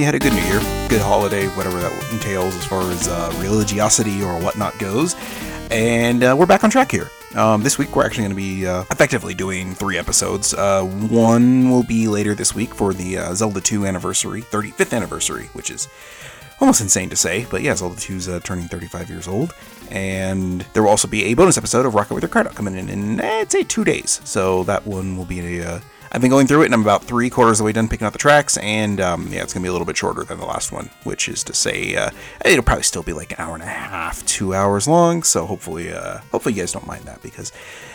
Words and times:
You 0.00 0.06
had 0.06 0.14
a 0.14 0.18
good 0.18 0.32
New 0.32 0.42
Year, 0.44 0.60
good 0.88 1.02
holiday, 1.02 1.46
whatever 1.48 1.78
that 1.78 1.92
entails 2.10 2.56
as 2.56 2.64
far 2.64 2.90
as 2.90 3.06
uh, 3.06 3.30
religiosity 3.38 4.22
or 4.22 4.40
whatnot 4.40 4.78
goes. 4.78 5.14
And 5.70 6.24
uh, 6.24 6.34
we're 6.38 6.46
back 6.46 6.64
on 6.64 6.70
track 6.70 6.90
here. 6.90 7.10
Um, 7.34 7.62
this 7.62 7.76
week, 7.76 7.94
we're 7.94 8.06
actually 8.06 8.22
going 8.22 8.30
to 8.30 8.36
be 8.36 8.66
uh, 8.66 8.84
effectively 8.90 9.34
doing 9.34 9.74
three 9.74 9.98
episodes. 9.98 10.54
Uh, 10.54 10.84
one 10.84 11.68
will 11.70 11.82
be 11.82 12.08
later 12.08 12.34
this 12.34 12.54
week 12.54 12.74
for 12.74 12.94
the 12.94 13.18
uh, 13.18 13.34
Zelda 13.34 13.60
2 13.60 13.84
anniversary, 13.84 14.40
35th 14.40 14.96
anniversary, 14.96 15.50
which 15.52 15.68
is 15.68 15.86
almost 16.60 16.80
insane 16.80 17.10
to 17.10 17.16
say, 17.16 17.46
but 17.50 17.60
yeah, 17.60 17.74
Zelda 17.74 17.96
2 18.00 18.14
is 18.14 18.26
uh, 18.26 18.40
turning 18.42 18.68
35 18.68 19.10
years 19.10 19.28
old. 19.28 19.52
And 19.90 20.62
there 20.72 20.82
will 20.82 20.90
also 20.90 21.08
be 21.08 21.24
a 21.24 21.34
bonus 21.34 21.58
episode 21.58 21.84
of 21.84 21.94
Rocket 21.94 22.14
with 22.14 22.36
Out 22.36 22.54
coming 22.54 22.74
in 22.74 22.88
in, 22.88 23.20
I'd 23.20 23.52
say, 23.52 23.64
two 23.64 23.84
days. 23.84 24.22
So 24.24 24.64
that 24.64 24.86
one 24.86 25.18
will 25.18 25.26
be 25.26 25.60
a. 25.60 25.82
I've 26.12 26.20
been 26.20 26.30
going 26.30 26.48
through 26.48 26.62
it, 26.62 26.64
and 26.64 26.74
I'm 26.74 26.82
about 26.82 27.04
three 27.04 27.30
quarters 27.30 27.52
of 27.52 27.58
the 27.58 27.64
way 27.66 27.72
done 27.72 27.86
picking 27.86 28.04
out 28.04 28.12
the 28.12 28.18
tracks, 28.18 28.56
and 28.56 29.00
um, 29.00 29.28
yeah, 29.32 29.42
it's 29.42 29.54
gonna 29.54 29.62
be 29.62 29.68
a 29.68 29.72
little 29.72 29.86
bit 29.86 29.96
shorter 29.96 30.24
than 30.24 30.40
the 30.40 30.44
last 30.44 30.72
one, 30.72 30.90
which 31.04 31.28
is 31.28 31.44
to 31.44 31.54
say, 31.54 31.94
uh, 31.94 32.10
it'll 32.44 32.64
probably 32.64 32.82
still 32.82 33.04
be 33.04 33.12
like 33.12 33.30
an 33.30 33.36
hour 33.38 33.54
and 33.54 33.62
a 33.62 33.66
half, 33.66 34.26
two 34.26 34.52
hours 34.52 34.88
long. 34.88 35.22
So 35.22 35.46
hopefully, 35.46 35.92
uh, 35.92 36.18
hopefully 36.32 36.56
you 36.56 36.62
guys 36.62 36.72
don't 36.72 36.86
mind 36.86 37.04
that 37.04 37.22
because, 37.22 37.52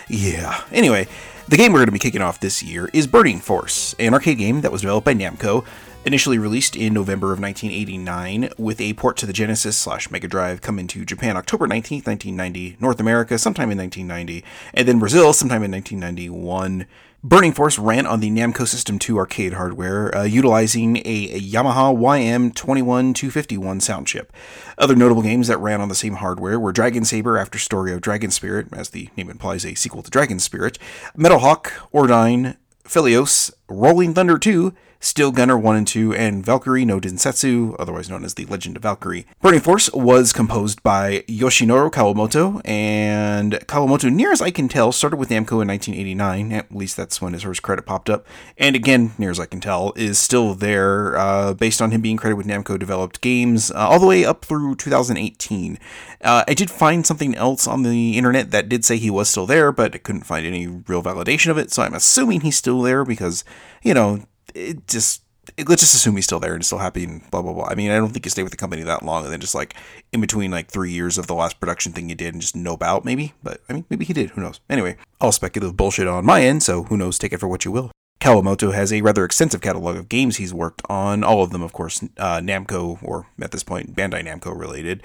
yeah. 0.08 0.62
Anyway, 0.72 1.10
the 1.50 1.58
game 1.58 1.74
we're 1.74 1.80
gonna 1.80 1.92
be 1.92 2.00
kicking 2.00 2.22
off 2.22 2.40
this 2.40 2.64
year 2.64 2.90
is 2.94 3.06
Burning 3.06 3.40
Force, 3.42 3.94
an 4.00 4.14
arcade 4.14 4.38
game 4.38 4.62
that 4.62 4.72
was 4.72 4.82
developed 4.82 5.06
by 5.06 5.14
Namco. 5.14 5.66
Initially 6.06 6.38
released 6.38 6.76
in 6.76 6.94
November 6.94 7.34
of 7.34 7.42
1989, 7.42 8.50
with 8.58 8.80
a 8.80 8.94
port 8.94 9.18
to 9.18 9.26
the 9.26 9.34
Genesis 9.34 9.76
slash 9.76 10.10
Mega 10.10 10.28
Drive 10.28 10.62
coming 10.62 10.88
to 10.88 11.04
Japan 11.04 11.36
October 11.36 11.68
19th, 11.68 12.06
1990, 12.06 12.78
North 12.80 13.00
America 13.00 13.38
sometime 13.40 13.72
in 13.72 13.78
1990, 13.80 14.46
and 14.74 14.88
then 14.88 15.00
Brazil 15.00 15.34
sometime 15.34 15.64
in 15.64 15.72
1991. 15.72 16.86
Burning 17.28 17.54
Force 17.54 17.80
ran 17.80 18.06
on 18.06 18.20
the 18.20 18.30
Namco 18.30 18.68
System 18.68 19.00
2 19.00 19.18
arcade 19.18 19.54
hardware, 19.54 20.16
uh, 20.16 20.26
utilizing 20.26 20.98
a, 20.98 21.42
Yamaha 21.42 21.98
YM21251 21.98 23.82
sound 23.82 24.06
chip. 24.06 24.32
Other 24.78 24.96
notable 24.96 25.24
games 25.24 25.48
that 25.48 25.58
ran 25.58 25.82
on 25.82 25.90
the 25.90 25.96
same 25.96 26.18
hardware 26.18 26.60
were 26.60 26.72
Dragon 26.72 27.04
Saber 27.04 27.36
After 27.36 27.58
Story 27.58 27.92
of 27.92 28.02
Dragon 28.02 28.30
Spirit, 28.30 28.68
as 28.72 28.90
the 28.90 29.10
name 29.18 29.32
implies, 29.32 29.66
a 29.66 29.74
sequel 29.74 30.04
to 30.04 30.12
Dragon 30.12 30.38
Spirit, 30.38 30.78
Metal 31.18 31.40
Hawk, 31.40 31.74
Ordyne, 31.92 32.58
Phelios, 32.84 33.52
Rolling 33.68 34.14
Thunder 34.14 34.38
2, 34.38 34.72
Steel 35.06 35.32
Gunner 35.32 35.56
1 35.56 35.76
and 35.76 35.88
2, 35.88 36.16
and 36.16 36.44
Valkyrie 36.44 36.84
no 36.84 37.00
Densetsu, 37.00 37.76
otherwise 37.78 38.10
known 38.10 38.26
as 38.26 38.34
the 38.34 38.46
Legend 38.46 38.76
of 38.76 38.82
Valkyrie. 38.82 39.28
Burning 39.40 39.60
Force 39.60 39.88
was 39.94 40.34
composed 40.34 40.82
by 40.82 41.24
Yoshinori 41.28 41.92
Kawamoto, 41.92 42.60
and 42.68 43.54
Kawamoto, 43.68 44.12
near 44.12 44.32
as 44.32 44.42
I 44.42 44.50
can 44.50 44.68
tell, 44.68 44.92
started 44.92 45.18
with 45.18 45.30
Namco 45.30 45.62
in 45.62 45.68
1989, 45.68 46.52
at 46.52 46.76
least 46.76 46.98
that's 46.98 47.22
when 47.22 47.34
his 47.34 47.44
first 47.44 47.62
credit 47.62 47.86
popped 47.86 48.10
up, 48.10 48.26
and 48.58 48.76
again, 48.76 49.12
near 49.20 49.30
as 49.30 49.40
I 49.40 49.46
can 49.46 49.62
tell, 49.62 49.94
is 49.96 50.18
still 50.18 50.56
there, 50.56 51.16
uh, 51.16 51.54
based 51.54 51.84
on 51.84 51.92
him 51.92 52.02
being 52.02 52.18
credited 52.18 52.38
with 52.38 52.48
Namco 52.48 52.80
developed 52.80 53.22
games, 53.22 53.70
uh, 53.70 53.76
all 53.76 54.00
the 54.00 54.08
way 54.08 54.26
up 54.26 54.44
through 54.44 54.74
2018. 54.74 55.78
Uh, 56.22 56.44
I 56.48 56.56
did 56.56 56.72
find 56.72 57.06
something 57.06 57.36
else 57.36 57.68
on 57.68 57.84
the 57.84 58.18
internet 58.18 58.50
that 58.50 58.70
did 58.70 58.84
say 58.84 58.98
he 58.98 59.12
was 59.12 59.30
still 59.30 59.46
there, 59.46 59.72
but 59.72 59.94
I 59.94 60.00
couldn't 60.00 60.24
find 60.24 60.48
any 60.48 60.66
real 60.66 61.04
validation 61.04 61.52
of 61.52 61.60
it, 61.60 61.72
so 61.72 61.84
I'm 61.84 61.94
assuming 61.94 62.42
he's 62.42 62.58
still 62.58 62.82
there 62.82 63.06
because, 63.06 63.44
you 63.84 63.94
know, 63.94 64.24
it 64.56 64.88
just 64.88 65.22
it, 65.58 65.70
let's 65.70 65.82
just 65.82 65.94
assume 65.94 66.16
he's 66.16 66.26
still 66.26 66.40
there 66.40 66.56
and 66.56 66.66
still 66.66 66.80
happy 66.80 67.04
and 67.04 67.30
blah 67.30 67.42
blah 67.42 67.54
blah. 67.54 67.68
I 67.70 67.76
mean, 67.76 67.92
I 67.92 67.98
don't 67.98 68.10
think 68.10 68.26
you 68.26 68.32
stay 68.32 68.44
with 68.44 68.52
the 68.52 68.58
company 68.58 68.82
that 68.84 69.04
long 69.04 69.24
and 69.24 69.34
then 69.34 69.42
just 69.42 69.56
like 69.56 69.76
in 70.12 70.22
between 70.22 70.52
like 70.52 70.70
three 70.70 70.92
years 70.92 71.18
of 71.18 71.28
the 71.28 71.36
last 71.36 71.60
production 71.60 71.92
thing 71.92 72.10
you 72.10 72.16
did 72.16 72.34
and 72.34 72.42
just 72.42 72.56
nope 72.56 72.82
out 72.82 73.06
maybe. 73.06 73.34
But 73.44 73.62
I 73.70 73.74
mean, 73.74 73.86
maybe 73.90 74.06
he 74.06 74.14
did. 74.14 74.32
Who 74.32 74.42
knows? 74.42 74.60
Anyway, 74.70 74.98
all 75.22 75.32
speculative 75.32 75.78
bullshit 75.78 76.08
on 76.08 76.26
my 76.26 76.42
end. 76.42 76.64
So 76.64 76.84
who 76.84 76.98
knows? 76.98 77.20
Take 77.20 77.34
it 77.34 77.40
for 77.40 77.48
what 77.48 77.66
you 77.66 77.72
will. 77.72 77.92
Kawamoto 78.22 78.74
has 78.74 78.92
a 78.92 79.02
rather 79.02 79.24
extensive 79.24 79.62
catalog 79.62 79.98
of 79.98 80.10
games 80.10 80.38
he's 80.38 80.54
worked 80.54 80.82
on, 80.90 81.24
all 81.24 81.44
of 81.44 81.52
them, 81.52 81.62
of 81.62 81.74
course, 81.74 82.02
uh, 82.18 82.40
Namco, 82.40 82.98
or 83.04 83.28
at 83.40 83.52
this 83.52 83.62
point, 83.62 83.96
Bandai 83.96 84.26
Namco 84.26 84.58
related. 84.58 85.04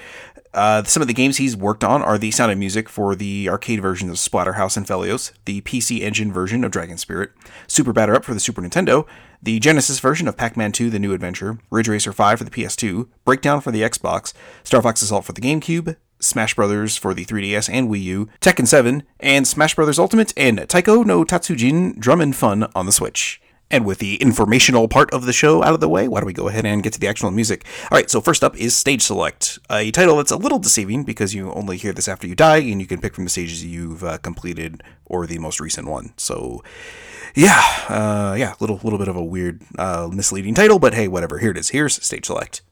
Uh, 0.52 0.82
some 0.82 1.00
of 1.00 1.06
the 1.06 1.14
games 1.14 1.36
he's 1.36 1.56
worked 1.56 1.84
on 1.84 2.02
are 2.02 2.18
the 2.18 2.30
sound 2.30 2.50
and 2.50 2.58
music 2.58 2.88
for 2.88 3.14
the 3.14 3.48
arcade 3.48 3.80
versions 3.80 4.10
of 4.10 4.16
Splatterhouse 4.16 4.76
and 4.76 4.86
Phelios, 4.86 5.32
the 5.44 5.60
PC 5.60 6.00
Engine 6.00 6.32
version 6.32 6.64
of 6.64 6.72
Dragon 6.72 6.98
Spirit, 6.98 7.30
Super 7.68 7.92
Batter 7.92 8.16
Up 8.16 8.24
for 8.24 8.34
the 8.34 8.40
Super 8.40 8.60
Nintendo, 8.60 9.06
the 9.42 9.60
Genesis 9.60 10.00
version 10.00 10.26
of 10.26 10.36
Pac 10.36 10.56
Man 10.56 10.72
2 10.72 10.90
The 10.90 10.98
New 10.98 11.14
Adventure, 11.14 11.58
Ridge 11.70 11.88
Racer 11.88 12.12
5 12.12 12.38
for 12.38 12.44
the 12.44 12.50
PS2, 12.50 13.08
Breakdown 13.24 13.60
for 13.60 13.70
the 13.70 13.82
Xbox, 13.82 14.32
Star 14.64 14.82
Fox 14.82 15.02
Assault 15.02 15.24
for 15.24 15.32
the 15.32 15.40
GameCube, 15.40 15.96
Smash 16.18 16.54
Brothers 16.54 16.96
for 16.96 17.14
the 17.14 17.24
3DS 17.24 17.70
and 17.72 17.88
Wii 17.88 18.02
U, 18.02 18.28
Tekken 18.40 18.66
7, 18.66 19.04
and 19.20 19.46
Smash 19.46 19.76
Brothers 19.76 19.98
Ultimate, 19.98 20.34
and 20.36 20.68
Taiko 20.68 21.02
no 21.02 21.24
Tatsujin 21.24 21.98
Drum 21.98 22.20
and 22.20 22.34
Fun 22.34 22.70
on 22.74 22.86
the 22.86 22.92
Switch. 22.92 23.40
And 23.70 23.86
with 23.86 23.98
the 23.98 24.16
informational 24.16 24.88
part 24.88 25.12
of 25.12 25.26
the 25.26 25.32
show 25.32 25.62
out 25.62 25.74
of 25.74 25.80
the 25.80 25.88
way, 25.88 26.08
why 26.08 26.20
don't 26.20 26.26
we 26.26 26.32
go 26.32 26.48
ahead 26.48 26.66
and 26.66 26.82
get 26.82 26.92
to 26.94 27.00
the 27.00 27.06
actual 27.06 27.30
music? 27.30 27.64
All 27.84 27.96
right, 27.96 28.10
so 28.10 28.20
first 28.20 28.42
up 28.42 28.56
is 28.56 28.76
Stage 28.76 29.02
Select, 29.02 29.60
a 29.70 29.92
title 29.92 30.16
that's 30.16 30.32
a 30.32 30.36
little 30.36 30.58
deceiving 30.58 31.04
because 31.04 31.34
you 31.34 31.52
only 31.52 31.76
hear 31.76 31.92
this 31.92 32.08
after 32.08 32.26
you 32.26 32.34
die, 32.34 32.56
and 32.58 32.80
you 32.80 32.86
can 32.86 33.00
pick 33.00 33.14
from 33.14 33.24
the 33.24 33.30
stages 33.30 33.64
you've 33.64 34.02
uh, 34.02 34.18
completed 34.18 34.82
or 35.06 35.26
the 35.26 35.38
most 35.38 35.60
recent 35.60 35.86
one. 35.86 36.12
So, 36.16 36.64
yeah, 37.36 37.62
uh, 37.88 38.34
yeah, 38.36 38.54
little 38.58 38.80
little 38.82 38.98
bit 38.98 39.08
of 39.08 39.14
a 39.14 39.24
weird, 39.24 39.62
uh, 39.78 40.08
misleading 40.12 40.54
title, 40.54 40.80
but 40.80 40.94
hey, 40.94 41.06
whatever. 41.06 41.38
Here 41.38 41.52
it 41.52 41.56
is. 41.56 41.68
Here's 41.68 42.04
Stage 42.04 42.26
Select. 42.26 42.62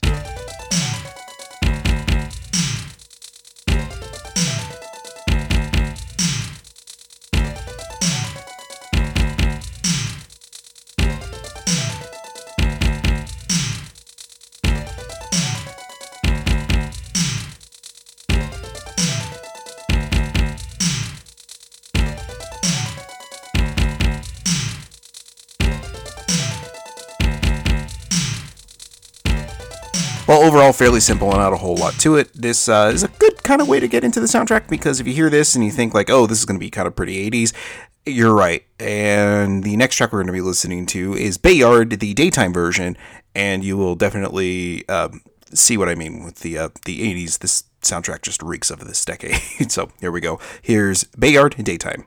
Overall, 30.58 30.72
fairly 30.72 30.98
simple 30.98 31.28
and 31.28 31.38
not 31.38 31.52
a 31.52 31.56
whole 31.56 31.76
lot 31.76 31.92
to 32.00 32.16
it. 32.16 32.32
This 32.34 32.68
uh, 32.68 32.90
is 32.92 33.04
a 33.04 33.08
good 33.20 33.44
kind 33.44 33.60
of 33.60 33.68
way 33.68 33.78
to 33.78 33.86
get 33.86 34.02
into 34.02 34.18
the 34.18 34.26
soundtrack 34.26 34.68
because 34.68 34.98
if 34.98 35.06
you 35.06 35.14
hear 35.14 35.30
this 35.30 35.54
and 35.54 35.64
you 35.64 35.70
think 35.70 35.94
like, 35.94 36.10
oh, 36.10 36.26
this 36.26 36.40
is 36.40 36.44
going 36.44 36.58
to 36.58 36.60
be 36.60 36.68
kind 36.68 36.88
of 36.88 36.96
pretty 36.96 37.30
80s, 37.30 37.52
you're 38.04 38.34
right. 38.34 38.64
And 38.80 39.62
the 39.62 39.76
next 39.76 39.94
track 39.94 40.12
we're 40.12 40.18
going 40.18 40.26
to 40.26 40.32
be 40.32 40.40
listening 40.40 40.84
to 40.86 41.14
is 41.14 41.38
Bay 41.38 41.52
Yard, 41.52 42.00
the 42.00 42.12
daytime 42.12 42.52
version, 42.52 42.96
and 43.36 43.62
you 43.62 43.76
will 43.76 43.94
definitely 43.94 44.86
um, 44.88 45.20
see 45.54 45.76
what 45.76 45.88
I 45.88 45.94
mean 45.94 46.24
with 46.24 46.40
the 46.40 46.58
uh, 46.58 46.70
the 46.84 47.02
80s. 47.02 47.38
This 47.38 47.62
soundtrack 47.82 48.22
just 48.22 48.42
reeks 48.42 48.72
of 48.72 48.80
this 48.80 49.04
decade. 49.04 49.36
so 49.70 49.92
here 50.00 50.10
we 50.10 50.20
go. 50.20 50.40
Here's 50.60 51.04
Bay 51.04 51.30
Yard 51.30 51.54
in 51.56 51.66
daytime. 51.66 52.04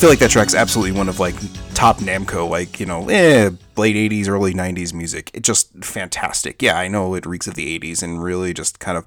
Feel 0.00 0.08
like 0.08 0.18
that 0.20 0.30
track's 0.30 0.54
absolutely 0.54 0.96
one 0.96 1.10
of 1.10 1.20
like 1.20 1.34
top 1.74 1.98
Namco, 1.98 2.48
like 2.48 2.80
you 2.80 2.86
know, 2.86 3.06
eh, 3.10 3.50
late 3.76 3.96
'80s, 3.96 4.28
early 4.28 4.54
'90s 4.54 4.94
music. 4.94 5.30
It's 5.34 5.46
just 5.46 5.84
fantastic. 5.84 6.62
Yeah, 6.62 6.78
I 6.78 6.88
know 6.88 7.14
it 7.14 7.26
reeks 7.26 7.46
of 7.46 7.52
the 7.52 7.78
'80s 7.78 8.02
and 8.02 8.22
really 8.22 8.54
just 8.54 8.80
kind 8.80 8.96
of 8.96 9.04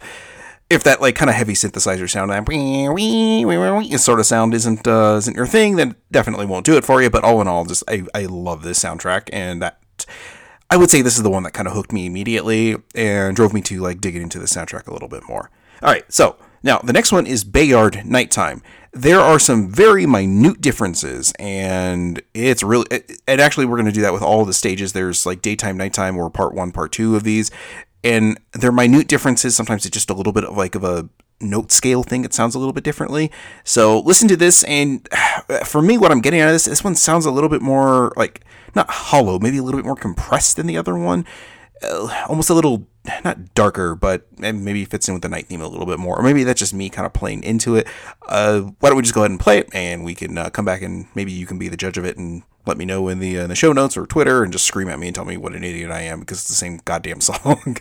if 0.69 0.83
that 0.83 1.01
like 1.01 1.15
kind 1.15 1.29
of 1.29 1.35
heavy 1.35 1.53
synthesizer 1.53 2.07
sound, 2.07 2.29
that 2.29 3.99
sort 3.99 4.19
of 4.19 4.27
sound 4.27 4.53
isn't 4.53 4.87
uh, 4.87 5.15
isn't 5.17 5.35
your 5.35 5.47
thing, 5.47 5.77
then 5.77 5.95
definitely 6.11 6.45
won't 6.45 6.63
do 6.63 6.77
it 6.77 6.85
for 6.85 7.01
you. 7.01 7.09
But 7.09 7.23
all 7.23 7.41
in 7.41 7.47
all, 7.47 7.65
just 7.65 7.83
I, 7.87 8.03
I 8.13 8.25
love 8.25 8.61
this 8.61 8.77
soundtrack, 8.77 9.29
and 9.33 9.63
that 9.63 10.05
I 10.69 10.77
would 10.77 10.91
say 10.91 11.01
this 11.01 11.17
is 11.17 11.23
the 11.23 11.31
one 11.31 11.41
that 11.41 11.53
kind 11.53 11.67
of 11.67 11.73
hooked 11.73 11.91
me 11.91 12.05
immediately 12.05 12.75
and 12.93 13.35
drove 13.35 13.51
me 13.51 13.61
to 13.61 13.79
like 13.79 13.99
digging 13.99 14.21
into 14.21 14.37
the 14.37 14.45
soundtrack 14.45 14.87
a 14.87 14.93
little 14.93 15.09
bit 15.09 15.27
more. 15.27 15.49
All 15.81 15.89
right, 15.89 16.05
so 16.13 16.35
now 16.61 16.77
the 16.79 16.93
next 16.93 17.11
one 17.11 17.25
is 17.25 17.43
Bay 17.43 17.63
Yard 17.63 18.03
Nighttime. 18.05 18.61
There 18.93 19.19
are 19.19 19.39
some 19.39 19.71
very 19.71 20.05
minute 20.05 20.61
differences, 20.61 21.33
and 21.39 22.21
it's 22.35 22.61
really, 22.61 22.85
and 23.27 23.41
actually, 23.41 23.65
we're 23.65 23.77
going 23.77 23.87
to 23.87 23.91
do 23.91 24.01
that 24.01 24.13
with 24.13 24.21
all 24.21 24.45
the 24.45 24.53
stages. 24.53 24.93
There's 24.93 25.25
like 25.25 25.41
daytime, 25.41 25.77
nighttime, 25.77 26.15
or 26.15 26.29
part 26.29 26.53
one, 26.53 26.71
part 26.71 26.91
two 26.91 27.15
of 27.15 27.23
these, 27.23 27.49
and 28.03 28.39
they're 28.53 28.71
minute 28.71 29.07
differences. 29.07 29.55
Sometimes 29.55 29.85
it's 29.85 29.93
just 29.93 30.11
a 30.11 30.13
little 30.13 30.33
bit 30.33 30.43
of 30.43 30.55
like 30.55 30.75
of 30.75 30.83
a 30.83 31.09
note 31.41 31.71
scale 31.71 32.03
thing. 32.03 32.23
It 32.23 32.33
sounds 32.33 32.53
a 32.53 32.59
little 32.59 32.73
bit 32.73 32.83
differently. 32.83 33.31
So 33.63 33.99
listen 33.99 34.27
to 34.27 34.37
this, 34.37 34.63
and 34.65 35.07
for 35.65 35.81
me, 35.81 35.97
what 35.97 36.11
I'm 36.11 36.21
getting 36.21 36.41
out 36.41 36.49
of 36.49 36.53
this, 36.53 36.65
this 36.65 36.83
one 36.83 36.95
sounds 36.95 37.25
a 37.25 37.31
little 37.31 37.49
bit 37.49 37.61
more 37.61 38.13
like 38.15 38.41
not 38.75 38.89
hollow, 38.89 39.39
maybe 39.39 39.57
a 39.57 39.63
little 39.63 39.79
bit 39.79 39.85
more 39.85 39.95
compressed 39.95 40.55
than 40.55 40.67
the 40.67 40.77
other 40.77 40.95
one. 40.95 41.25
Uh, 41.81 42.25
almost 42.29 42.49
a 42.49 42.53
little 42.53 42.87
not 43.23 43.53
darker, 43.53 43.95
but 43.95 44.27
maybe 44.39 44.85
fits 44.85 45.07
in 45.07 45.13
with 45.13 45.23
the 45.23 45.29
night 45.29 45.47
theme 45.47 45.61
a 45.61 45.67
little 45.67 45.85
bit 45.85 45.99
more. 45.99 46.17
Or 46.17 46.23
maybe 46.23 46.43
that's 46.43 46.59
just 46.59 46.73
me 46.73 46.89
kind 46.89 47.05
of 47.05 47.13
playing 47.13 47.43
into 47.43 47.75
it. 47.75 47.87
Uh, 48.27 48.61
why 48.79 48.89
don't 48.89 48.95
we 48.95 49.03
just 49.03 49.13
go 49.13 49.21
ahead 49.21 49.31
and 49.31 49.39
play 49.39 49.57
it, 49.57 49.69
and 49.73 50.03
we 50.03 50.15
can 50.15 50.37
uh, 50.37 50.49
come 50.49 50.65
back 50.65 50.81
and 50.81 51.07
maybe 51.15 51.31
you 51.31 51.45
can 51.45 51.57
be 51.57 51.67
the 51.67 51.77
judge 51.77 51.97
of 51.97 52.05
it 52.05 52.17
and 52.17 52.43
let 52.65 52.77
me 52.77 52.85
know 52.85 53.07
in 53.09 53.19
the 53.19 53.39
uh, 53.39 53.43
in 53.43 53.49
the 53.49 53.55
show 53.55 53.73
notes 53.73 53.97
or 53.97 54.05
Twitter 54.05 54.43
and 54.43 54.53
just 54.53 54.65
scream 54.65 54.87
at 54.87 54.99
me 54.99 55.07
and 55.07 55.15
tell 55.15 55.25
me 55.25 55.37
what 55.37 55.53
an 55.53 55.63
idiot 55.63 55.91
I 55.91 56.01
am 56.01 56.21
because 56.21 56.39
it's 56.39 56.49
the 56.49 56.55
same 56.55 56.79
goddamn 56.85 57.21
song. 57.21 57.77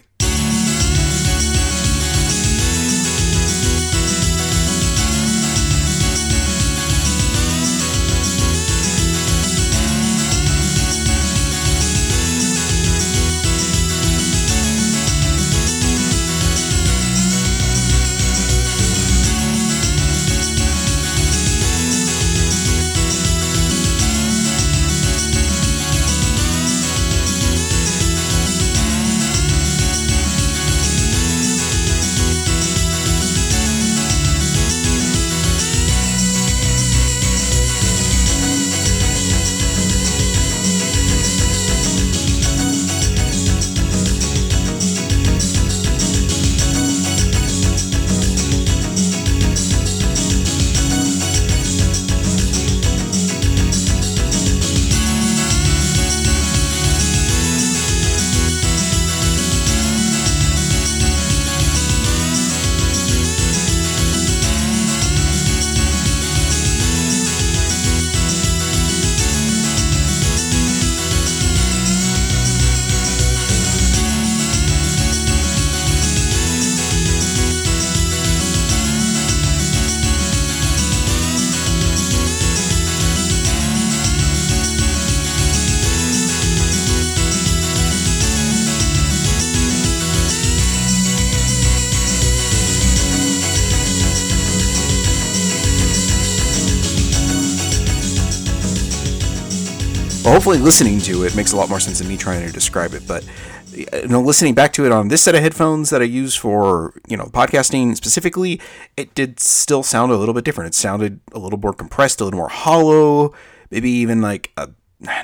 Hopefully 100.31 100.59
listening 100.59 101.01
to 101.01 101.25
it 101.25 101.35
makes 101.35 101.53
a 101.53 101.57
lot 101.57 101.69
more 101.69 101.81
sense 101.81 101.99
than 101.99 102.09
me 102.09 102.17
trying 102.17 102.47
to 102.47 102.53
describe 102.53 102.95
it. 102.95 103.07
But 103.07 103.25
you 103.73 104.09
know, 104.09 104.21
listening 104.21 104.55
back 104.55 104.73
to 104.75 104.85
it 104.85 104.93
on 104.93 105.09
this 105.09 105.23
set 105.23 105.35
of 105.35 105.41
headphones 105.41 105.91
that 105.91 106.03
I 106.03 106.05
use 106.05 106.35
for 106.35 106.95
you 107.09 107.17
know 107.17 107.25
podcasting 107.25 107.97
specifically, 107.97 108.61
it 108.97 109.15
did 109.15 109.41
still 109.41 109.83
sound 109.83 110.13
a 110.13 110.17
little 110.17 110.35
bit 110.35 110.45
different. 110.45 110.69
It 110.69 110.77
sounded 110.77 111.21
a 111.33 111.39
little 111.39 111.59
more 111.59 111.73
compressed, 111.73 112.21
a 112.21 112.25
little 112.25 112.39
more 112.39 112.49
hollow, 112.49 113.33
maybe 113.71 113.91
even 113.91 114.21
like 114.21 114.53
a 114.57 114.71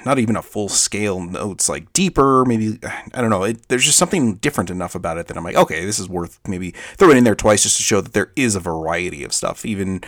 not 0.04 0.18
even 0.18 0.34
a 0.34 0.42
full 0.42 0.68
scale 0.68 1.20
notes 1.20 1.68
like 1.68 1.92
deeper 1.92 2.44
maybe 2.44 2.80
i 3.14 3.20
don't 3.20 3.30
know 3.30 3.44
it, 3.44 3.68
there's 3.68 3.84
just 3.84 3.96
something 3.96 4.34
different 4.34 4.70
enough 4.70 4.96
about 4.96 5.18
it 5.18 5.28
that 5.28 5.36
i'm 5.36 5.44
like 5.44 5.54
okay 5.54 5.84
this 5.84 6.00
is 6.00 6.08
worth 6.08 6.40
maybe 6.48 6.72
throwing 6.96 7.16
in 7.16 7.22
there 7.22 7.36
twice 7.36 7.62
just 7.62 7.76
to 7.76 7.82
show 7.84 8.00
that 8.00 8.12
there 8.12 8.32
is 8.34 8.56
a 8.56 8.60
variety 8.60 9.22
of 9.22 9.32
stuff 9.32 9.64
even 9.64 10.00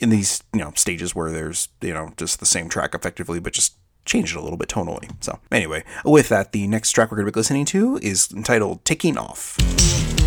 in 0.00 0.08
these 0.08 0.42
you 0.54 0.60
know 0.60 0.72
stages 0.76 1.14
where 1.14 1.30
there's 1.30 1.68
you 1.82 1.92
know 1.92 2.10
just 2.16 2.40
the 2.40 2.46
same 2.46 2.70
track 2.70 2.94
effectively 2.94 3.38
but 3.38 3.52
just 3.52 3.74
changed 4.08 4.34
it 4.34 4.38
a 4.38 4.42
little 4.42 4.58
bit 4.58 4.68
tonally. 4.68 5.08
So, 5.20 5.38
anyway, 5.52 5.84
with 6.04 6.28
that, 6.30 6.52
the 6.52 6.66
next 6.66 6.92
track 6.92 7.10
we're 7.10 7.18
going 7.18 7.26
to 7.26 7.32
be 7.32 7.38
listening 7.38 7.66
to 7.66 7.98
is 8.02 8.32
entitled 8.32 8.84
Taking 8.84 9.16
Off. 9.16 10.17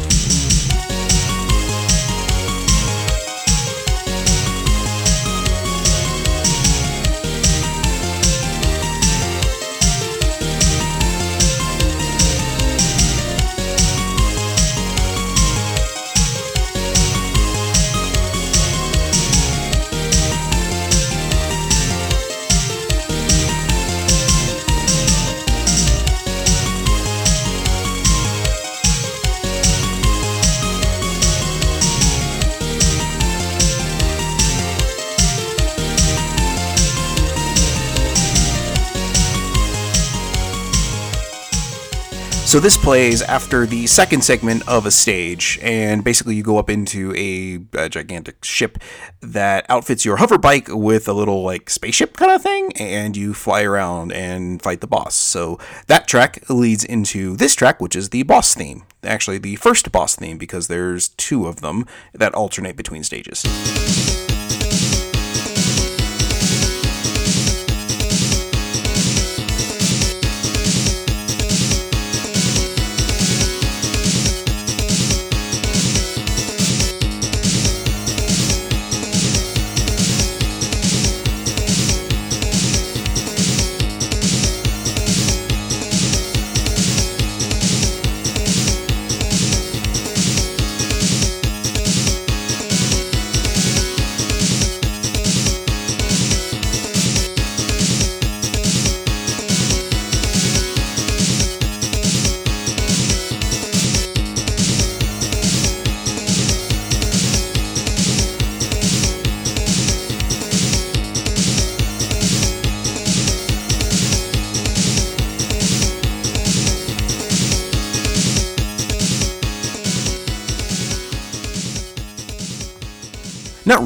So 42.51 42.60
this 42.60 42.75
plays 42.75 43.22
after 43.22 43.65
the 43.65 43.88
second 43.88 44.25
segment 44.25 44.67
of 44.67 44.86
a 44.86 44.91
stage, 44.91 45.58
and 45.62 46.03
basically 46.03 46.36
you 46.36 46.43
go 46.43 46.58
up 46.58 46.70
into 46.70 47.15
a, 47.15 47.62
a, 47.79 47.88
gigantic 47.88 48.43
ship 48.43 48.77
that 49.22 49.65
outfits 49.70 50.03
your 50.03 50.17
hover 50.17 50.38
bike 50.38 50.67
with 50.67 51.08
a 51.08 51.13
little 51.13 51.43
like 51.43 51.70
spaceship 51.70 52.17
kind 52.17 52.29
of 52.29 52.41
thing, 52.41 52.74
and 52.75 53.15
you 53.15 53.34
fly 53.34 53.63
around 53.63 54.12
and 54.12 54.62
fight 54.62 54.81
the 54.81 54.88
boss. 54.88 55.15
So 55.15 55.60
that 55.88 56.10
track 56.10 56.43
leads 56.50 56.84
into 56.84 57.38
this 57.38 57.55
track, 57.55 57.79
which 57.79 57.96
is 57.96 58.10
the 58.10 58.24
boss 58.24 58.53
theme. 58.53 58.84
Actually, 59.01 59.38
the 59.38 59.55
first 59.55 59.89
boss 59.93 60.17
theme 60.17 60.38
because 60.38 60.67
there's 60.67 61.08
two 61.08 61.48
of 61.48 61.62
them 61.62 61.86
that 62.12 62.34
alternate 62.34 62.75
between 62.75 63.05
stages. 63.05 63.46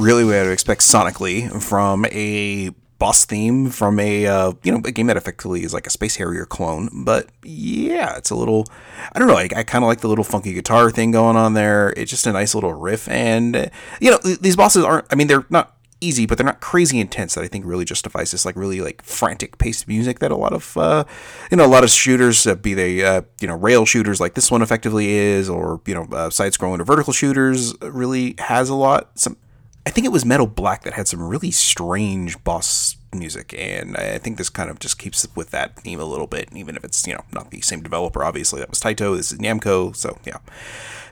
Really 0.06 0.24
what 0.24 0.36
I 0.36 0.44
would 0.44 0.52
expect 0.52 0.82
sonically 0.82 1.62
from 1.62 2.06
a 2.12 2.70
boss 2.98 3.26
theme 3.26 3.70
from 3.70 4.00
a 4.00 4.26
uh, 4.26 4.54
you 4.64 4.72
know 4.72 4.82
a 4.86 4.92
game 4.92 5.08
that 5.08 5.18
effectively 5.18 5.64
is 5.64 5.74
like 5.74 5.88
a 5.88 5.90
Space 5.90 6.16
Harrier 6.16 6.46
clone. 6.46 6.90
But 7.04 7.28
yeah, 7.44 8.16
it's 8.18 8.30
a 8.30 8.36
little 8.36 8.66
I 9.12 9.20
don't 9.20 9.28
know. 9.28 9.38
I, 9.38 9.50
I 9.56 9.64
kind 9.64 9.84
of 9.84 9.88
like 9.88 10.02
the 10.02 10.08
little 10.08 10.24
funky 10.24 10.54
guitar 10.54 10.92
thing 10.92 11.12
going 11.12 11.36
on 11.36 11.54
there. 11.54 11.94
It's 11.98 12.12
just 12.12 12.28
a 12.28 12.32
nice 12.32 12.56
little 12.56 12.74
riff, 12.74 13.08
and 13.10 13.72
you 14.00 14.12
know 14.12 14.18
these 14.18 14.56
bosses 14.56 14.84
aren't. 14.84 15.06
I 15.12 15.16
mean, 15.16 15.28
they're 15.28 15.46
not 15.50 15.76
easy, 16.02 16.26
but 16.26 16.38
they're 16.38 16.46
not 16.46 16.62
crazy 16.62 17.00
intense. 17.00 17.36
That 17.36 17.44
I 17.44 17.48
think 17.48 17.66
really 17.66 17.86
justifies 17.86 18.32
this 18.32 18.46
like 18.46 18.56
really 18.56 18.82
like 18.82 19.02
frantic 19.02 19.58
paced 19.58 19.88
music 19.88 20.20
that 20.20 20.32
a 20.32 20.36
lot 20.36 20.54
of 20.54 20.78
uh, 20.78 21.04
you 21.52 21.58
know 21.58 21.66
a 21.66 21.68
lot 21.68 21.84
of 21.84 21.90
shooters, 21.90 22.48
uh, 22.48 22.56
be 22.56 22.74
they 22.74 23.04
uh, 23.04 23.24
you 23.42 23.48
know 23.48 23.56
rail 23.56 23.86
shooters 23.86 24.20
like 24.20 24.36
this 24.36 24.50
one 24.50 24.62
effectively 24.62 25.10
is, 25.12 25.50
or 25.50 25.82
you 25.86 25.96
know 25.96 26.08
uh, 26.12 26.30
side 26.30 26.54
scrolling 26.54 26.80
or 26.80 26.86
vertical 26.86 27.14
shooters 27.14 27.76
really 27.82 28.36
has 28.40 28.70
a 28.70 28.76
lot. 28.76 29.10
Some 29.20 29.38
I 29.88 29.92
think 29.92 30.06
it 30.06 30.12
was 30.12 30.26
Metal 30.26 30.48
Black 30.48 30.84
that 30.84 30.94
had 30.94 31.08
some 31.08 31.22
really 31.22 31.52
strange 31.52 32.44
boss 32.44 32.98
music, 33.14 33.54
and 33.56 33.96
I 33.96 34.18
think 34.18 34.38
this 34.38 34.50
kind 34.50 34.72
of 34.72 34.80
just 34.80 34.98
keeps 34.98 35.28
with 35.36 35.52
that 35.52 35.76
theme 35.76 36.00
a 36.00 36.06
little 36.06 36.26
bit, 36.26 36.50
even 36.56 36.76
if 36.76 36.84
it's 36.84 37.06
you 37.06 37.14
know 37.14 37.24
not 37.32 37.52
the 37.52 37.62
same 37.62 37.84
developer. 37.84 38.24
Obviously, 38.24 38.60
that 38.60 38.70
was 38.72 38.80
Taito. 38.80 39.16
This 39.16 39.32
is 39.32 39.38
Namco, 39.38 39.96
so 39.96 40.18
yeah. 40.26 40.38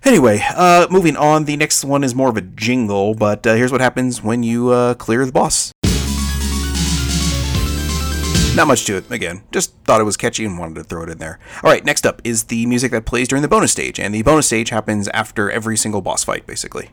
Anyway, 0.04 0.44
uh, 0.56 0.88
moving 0.90 1.16
on. 1.16 1.46
The 1.46 1.56
next 1.56 1.86
one 1.86 2.04
is 2.04 2.16
more 2.16 2.30
of 2.30 2.36
a 2.36 2.42
jingle, 2.42 3.14
but 3.14 3.46
uh, 3.46 3.54
here's 3.54 3.72
what 3.72 3.80
happens 3.80 4.24
when 4.24 4.42
you 4.42 4.70
uh, 4.70 4.96
clear 4.96 5.24
the 5.24 5.32
boss. 5.32 5.72
Not 8.56 8.68
much 8.68 8.86
to 8.86 8.98
it, 8.98 9.10
again. 9.12 9.44
Just 9.52 9.76
thought 9.86 10.02
it 10.02 10.04
was 10.04 10.18
catchy 10.18 10.46
and 10.46 10.58
wanted 10.58 10.76
to 10.76 10.84
throw 10.84 11.04
it 11.04 11.10
in 11.10 11.20
there. 11.20 11.40
Alright, 11.64 11.86
next 11.86 12.06
up 12.06 12.22
is 12.24 12.46
the 12.46 12.66
music 12.68 12.92
that 12.92 13.06
plays 13.06 13.28
during 13.28 13.42
the 13.42 13.48
bonus 13.48 13.72
stage, 13.72 14.00
and 14.00 14.14
the 14.14 14.22
bonus 14.24 14.48
stage 14.48 14.70
happens 14.70 15.08
after 15.10 15.50
every 15.50 15.78
single 15.78 16.02
boss 16.02 16.24
fight, 16.24 16.46
basically. 16.46 16.90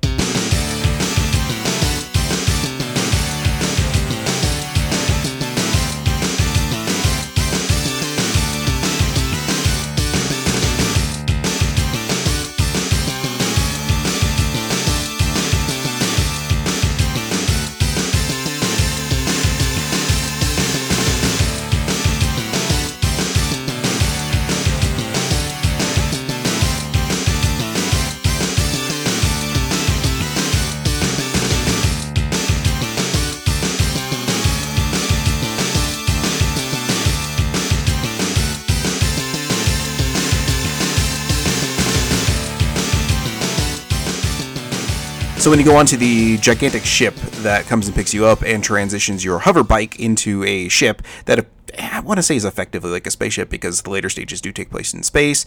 So 45.51 45.53
when 45.53 45.59
you 45.59 45.67
go 45.67 45.79
onto 45.79 45.97
the 45.97 46.37
gigantic 46.37 46.85
ship 46.85 47.17
that 47.43 47.67
comes 47.67 47.89
and 47.89 47.97
picks 47.97 48.15
you 48.15 48.25
up 48.25 48.43
and 48.43 48.63
transitions 48.63 49.25
your 49.25 49.41
hover 49.41 49.65
bike 49.65 49.99
into 49.99 50.45
a 50.45 50.69
ship 50.69 51.03
that 51.25 51.45
I 51.77 51.99
want 51.99 52.19
to 52.19 52.23
say 52.23 52.37
is 52.37 52.45
effectively 52.45 52.93
like 52.93 53.05
a 53.05 53.11
spaceship 53.11 53.51
because 53.51 53.83
the 53.83 53.91
later 53.91 54.09
stages 54.09 54.41
do 54.41 54.53
take 54.53 54.71
place 54.71 54.95
in 54.95 55.03
space, 55.03 55.45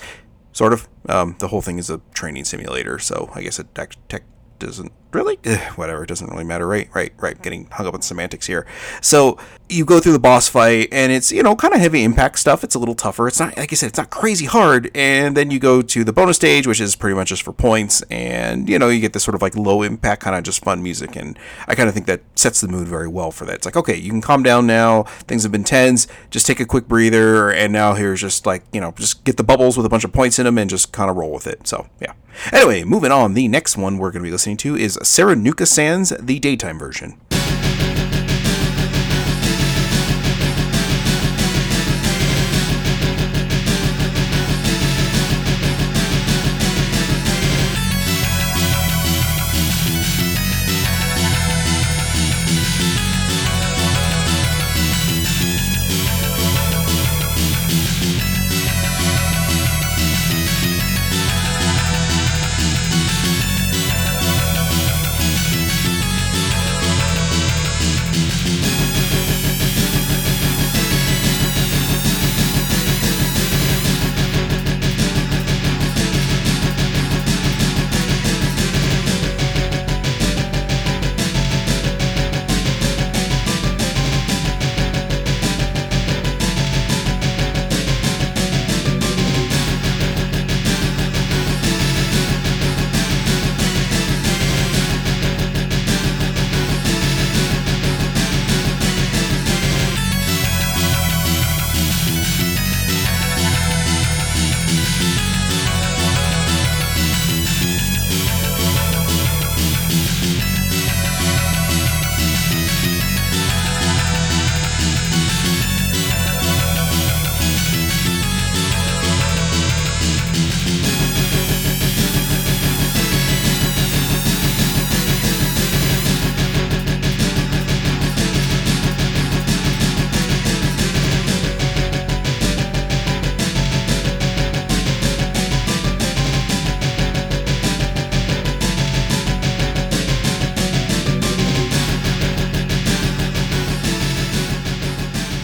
sort 0.51 0.73
of. 0.73 0.89
Um, 1.07 1.37
the 1.39 1.47
whole 1.47 1.61
thing 1.61 1.77
is 1.77 1.89
a 1.89 2.01
training 2.13 2.43
simulator, 2.43 2.99
so 2.99 3.31
I 3.33 3.43
guess 3.43 3.59
it 3.59 3.73
tech 3.73 4.23
doesn't 4.59 4.91
really? 5.13 5.39
Ugh, 5.45 5.59
whatever 5.77 6.03
it 6.03 6.07
doesn't 6.07 6.29
really 6.29 6.43
matter. 6.43 6.67
Right 6.67 6.89
right 6.93 7.13
right. 7.17 7.41
Getting 7.41 7.67
hung 7.71 7.87
up 7.87 7.93
on 7.93 8.01
semantics 8.01 8.47
here. 8.47 8.65
So 9.01 9.37
you 9.69 9.85
go 9.85 9.99
through 9.99 10.11
the 10.11 10.19
boss 10.19 10.47
fight 10.47 10.89
and 10.91 11.11
it's 11.11 11.31
you 11.31 11.41
know 11.41 11.55
kind 11.55 11.73
of 11.73 11.79
heavy 11.79 12.03
impact 12.03 12.39
stuff. 12.39 12.63
It's 12.63 12.75
a 12.75 12.79
little 12.79 12.95
tougher. 12.95 13.27
It's 13.27 13.39
not 13.39 13.57
like 13.57 13.71
i 13.71 13.75
said 13.75 13.87
it's 13.89 13.97
not 13.97 14.09
crazy 14.09 14.45
hard. 14.45 14.91
And 14.93 15.35
then 15.35 15.51
you 15.51 15.59
go 15.59 15.81
to 15.81 16.03
the 16.03 16.13
bonus 16.13 16.35
stage 16.35 16.67
which 16.67 16.79
is 16.79 16.95
pretty 16.95 17.15
much 17.15 17.29
just 17.29 17.43
for 17.43 17.53
points. 17.53 18.01
And 18.03 18.69
you 18.69 18.77
know 18.77 18.89
you 18.89 18.99
get 18.99 19.13
this 19.13 19.23
sort 19.23 19.35
of 19.35 19.41
like 19.41 19.55
low 19.55 19.81
impact 19.81 20.21
kind 20.21 20.35
of 20.35 20.43
just 20.43 20.63
fun 20.63 20.83
music. 20.83 21.15
And 21.15 21.37
i 21.67 21.75
kind 21.75 21.87
of 21.87 21.95
think 21.95 22.05
that 22.07 22.21
sets 22.35 22.61
the 22.61 22.67
mood 22.67 22.87
very 22.87 23.07
well 23.07 23.31
for 23.31 23.45
that. 23.45 23.55
It's 23.55 23.65
like 23.65 23.77
okay 23.77 23.95
you 23.95 24.09
can 24.09 24.21
calm 24.21 24.43
down 24.43 24.67
now. 24.67 25.03
Things 25.03 25.43
have 25.43 25.51
been 25.51 25.63
tense. 25.63 26.07
Just 26.29 26.45
take 26.45 26.59
a 26.59 26.65
quick 26.65 26.87
breather. 26.87 27.51
And 27.51 27.73
now 27.73 27.93
here's 27.93 28.21
just 28.21 28.45
like 28.45 28.63
you 28.73 28.81
know 28.81 28.93
just 28.97 29.23
get 29.23 29.37
the 29.37 29.43
bubbles 29.43 29.77
with 29.77 29.85
a 29.85 29.89
bunch 29.89 30.03
of 30.03 30.13
points 30.13 30.39
in 30.39 30.45
them 30.45 30.57
and 30.57 30.69
just 30.69 30.91
kind 30.91 31.09
of 31.09 31.15
roll 31.15 31.31
with 31.31 31.47
it. 31.47 31.67
So 31.67 31.87
yeah. 32.01 32.13
Anyway 32.51 32.83
moving 32.83 33.11
on. 33.11 33.33
The 33.33 33.47
next 33.47 33.77
one 33.77 33.97
we're 33.97 34.11
going 34.11 34.23
to 34.23 34.27
be 34.27 34.31
listening 34.31 34.57
to 34.57 34.75
is 34.75 34.97
Sarinuka 35.03 35.67
Sands, 35.67 36.13
the 36.19 36.39
daytime 36.39 36.79
version. 36.79 37.19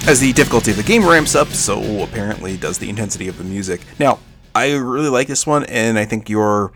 As 0.09 0.19
the 0.19 0.33
difficulty 0.33 0.71
of 0.71 0.77
the 0.77 0.81
game 0.81 1.07
ramps 1.07 1.35
up, 1.35 1.49
so 1.49 2.01
apparently 2.01 2.57
does 2.57 2.79
the 2.79 2.89
intensity 2.89 3.27
of 3.27 3.37
the 3.37 3.43
music. 3.43 3.81
Now, 3.99 4.17
I 4.55 4.73
really 4.73 5.07
like 5.07 5.27
this 5.27 5.45
one, 5.45 5.65
and 5.65 5.99
I 5.99 6.05
think 6.05 6.31
your 6.31 6.71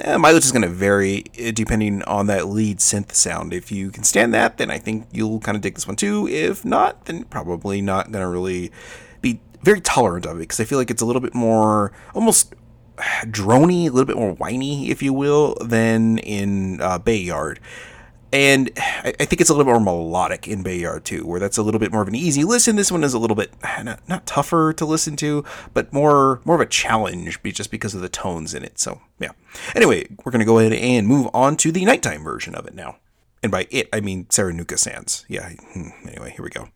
eh, 0.00 0.16
mileage 0.16 0.42
is 0.42 0.50
going 0.50 0.62
to 0.62 0.68
vary 0.68 1.22
eh, 1.38 1.52
depending 1.52 2.02
on 2.02 2.26
that 2.26 2.48
lead 2.48 2.78
synth 2.78 3.12
sound. 3.12 3.54
If 3.54 3.70
you 3.70 3.92
can 3.92 4.02
stand 4.02 4.34
that, 4.34 4.58
then 4.58 4.68
I 4.68 4.78
think 4.78 5.06
you'll 5.12 5.38
kind 5.38 5.54
of 5.54 5.62
dig 5.62 5.74
this 5.74 5.86
one 5.86 5.94
too. 5.94 6.26
If 6.26 6.64
not, 6.64 7.04
then 7.04 7.22
probably 7.26 7.80
not 7.80 8.10
going 8.10 8.24
to 8.24 8.28
really 8.28 8.72
be 9.20 9.38
very 9.62 9.80
tolerant 9.80 10.26
of 10.26 10.38
it 10.38 10.40
because 10.40 10.58
I 10.58 10.64
feel 10.64 10.78
like 10.78 10.90
it's 10.90 11.02
a 11.02 11.06
little 11.06 11.22
bit 11.22 11.34
more 11.34 11.92
almost 12.16 12.52
drony, 12.96 13.86
a 13.86 13.90
little 13.90 14.06
bit 14.06 14.16
more 14.16 14.32
whiny, 14.32 14.90
if 14.90 15.04
you 15.04 15.12
will, 15.12 15.56
than 15.60 16.18
in 16.18 16.80
uh, 16.80 16.98
Bay 16.98 17.18
Yard 17.18 17.60
and 18.32 18.70
I, 18.76 19.12
think 19.26 19.40
it's 19.40 19.50
a 19.50 19.54
little 19.54 19.70
more 19.70 19.80
melodic 19.80 20.48
in 20.48 20.62
Bay 20.62 20.78
Yard 20.78 21.04
too, 21.04 21.26
where 21.26 21.38
that's 21.38 21.58
a 21.58 21.62
little 21.62 21.78
bit 21.78 21.92
more 21.92 22.02
of 22.02 22.08
an 22.08 22.14
easy 22.14 22.44
listen. 22.44 22.76
This 22.76 22.90
one 22.90 23.04
is 23.04 23.12
a 23.14 23.18
little 23.18 23.36
bit 23.36 23.52
not, 23.82 24.00
not 24.08 24.26
tougher 24.26 24.72
to 24.72 24.84
listen 24.86 25.16
to, 25.16 25.44
but 25.74 25.92
more 25.92 26.40
more 26.44 26.56
of 26.56 26.60
a 26.60 26.66
challenge, 26.66 27.38
just 27.42 27.70
because 27.70 27.94
of 27.94 28.00
the 28.00 28.08
tones 28.08 28.54
in 28.54 28.64
it. 28.64 28.78
So 28.78 29.00
yeah. 29.18 29.32
Anyway, 29.74 30.06
we're 30.24 30.32
gonna 30.32 30.44
go 30.44 30.58
ahead 30.58 30.72
and 30.72 31.06
move 31.06 31.28
on 31.34 31.56
to 31.58 31.70
the 31.72 31.84
nighttime 31.84 32.24
version 32.24 32.54
of 32.54 32.66
it 32.66 32.74
now. 32.74 32.96
And 33.42 33.50
by 33.52 33.66
it, 33.70 33.88
I 33.92 34.00
mean 34.00 34.26
Sarinuka 34.26 34.78
Sands. 34.78 35.24
Yeah. 35.28 35.50
hmm, 35.72 35.88
Anyway, 36.06 36.30
here 36.30 36.44
we 36.44 36.50
go. 36.50 36.68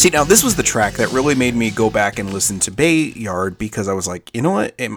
See, 0.00 0.08
now 0.08 0.24
this 0.24 0.42
was 0.42 0.56
the 0.56 0.62
track 0.62 0.94
that 0.94 1.12
really 1.12 1.34
made 1.34 1.54
me 1.54 1.70
go 1.70 1.90
back 1.90 2.18
and 2.18 2.32
listen 2.32 2.58
to 2.60 2.70
Bay 2.70 3.12
Yard 3.14 3.58
because 3.58 3.86
I 3.86 3.92
was 3.92 4.08
like, 4.08 4.34
you 4.34 4.40
know 4.40 4.52
what? 4.52 4.74
Am, 4.80 4.96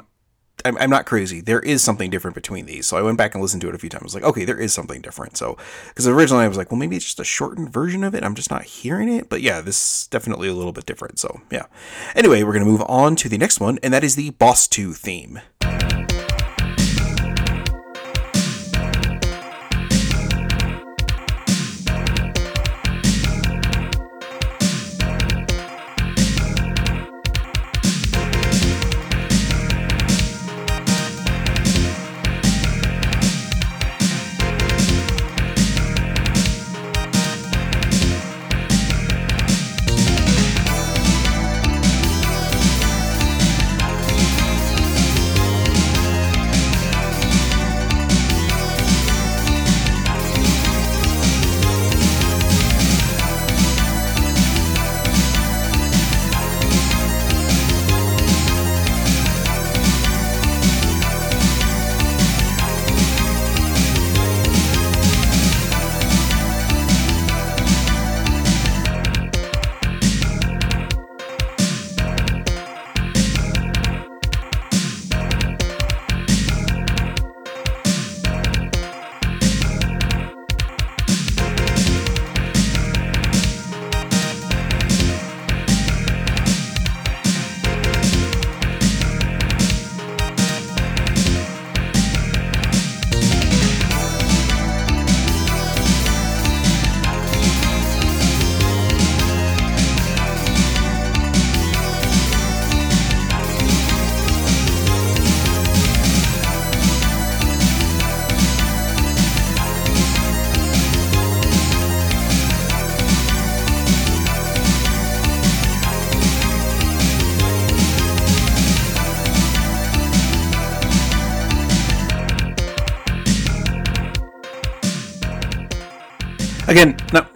I'm, 0.64 0.78
I'm 0.78 0.90
not 0.90 1.06
crazy. 1.06 1.42
There 1.42 1.60
is 1.60 1.84
something 1.84 2.10
different 2.10 2.36
between 2.36 2.68
these. 2.68 2.88
So 2.88 2.96
I 2.96 3.02
went 3.02 3.18
back 3.18 3.36
and 3.36 3.42
listened 3.42 3.60
to 3.64 3.68
it 3.68 3.76
a 3.76 3.78
few 3.78 3.90
times. 3.90 4.04
I 4.04 4.06
was 4.06 4.16
like, 4.16 4.24
okay, 4.24 4.46
there 4.46 4.58
is 4.58 4.72
something 4.72 5.02
different. 5.02 5.36
So, 5.36 5.58
because 5.90 6.08
originally 6.08 6.46
I 6.46 6.48
was 6.48 6.56
like, 6.56 6.72
well, 6.72 6.80
maybe 6.80 6.96
it's 6.96 7.04
just 7.04 7.20
a 7.20 7.26
shortened 7.26 7.74
version 7.74 8.06
of 8.06 8.16
it. 8.16 8.24
I'm 8.24 8.34
just 8.34 8.50
not 8.50 8.64
hearing 8.64 9.12
it. 9.12 9.28
But 9.28 9.42
yeah, 9.42 9.60
this 9.60 10.04
is 10.04 10.08
definitely 10.08 10.48
a 10.48 10.54
little 10.54 10.72
bit 10.72 10.86
different. 10.86 11.20
So 11.20 11.42
yeah. 11.52 11.66
Anyway, 12.16 12.42
we're 12.44 12.54
going 12.54 12.64
to 12.64 12.72
move 12.72 12.86
on 12.88 13.18
to 13.18 13.28
the 13.28 13.38
next 13.38 13.60
one, 13.60 13.80
and 13.84 13.94
that 13.94 14.06
is 14.06 14.16
the 14.16 14.30
Boss 14.30 14.70
2 14.70 14.94
theme. 14.94 15.42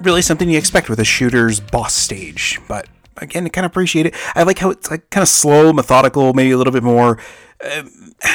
Really 0.08 0.22
something 0.22 0.50
you 0.50 0.58
expect 0.58 0.89
with 0.89 1.02
a 1.02 1.06
shooter's 1.06 1.60
boss 1.60 1.93
stage, 1.93 2.62
but 2.70 2.88
again, 3.17 3.46
I 3.46 3.50
kind 3.50 3.65
of 3.65 3.72
appreciate 3.72 4.06
it. 4.06 4.15
I 4.36 4.43
like 4.43 4.58
how 4.60 4.70
it's 4.70 4.89
like 4.89 5.10
kind 5.10 5.22
of 5.22 5.28
slow, 5.28 5.74
methodical, 5.74 6.34
maybe 6.34 6.52
a 6.52 6.58
little 6.58 6.72
bit 6.72 6.82
more. 6.82 7.20
Uh, 7.62 7.84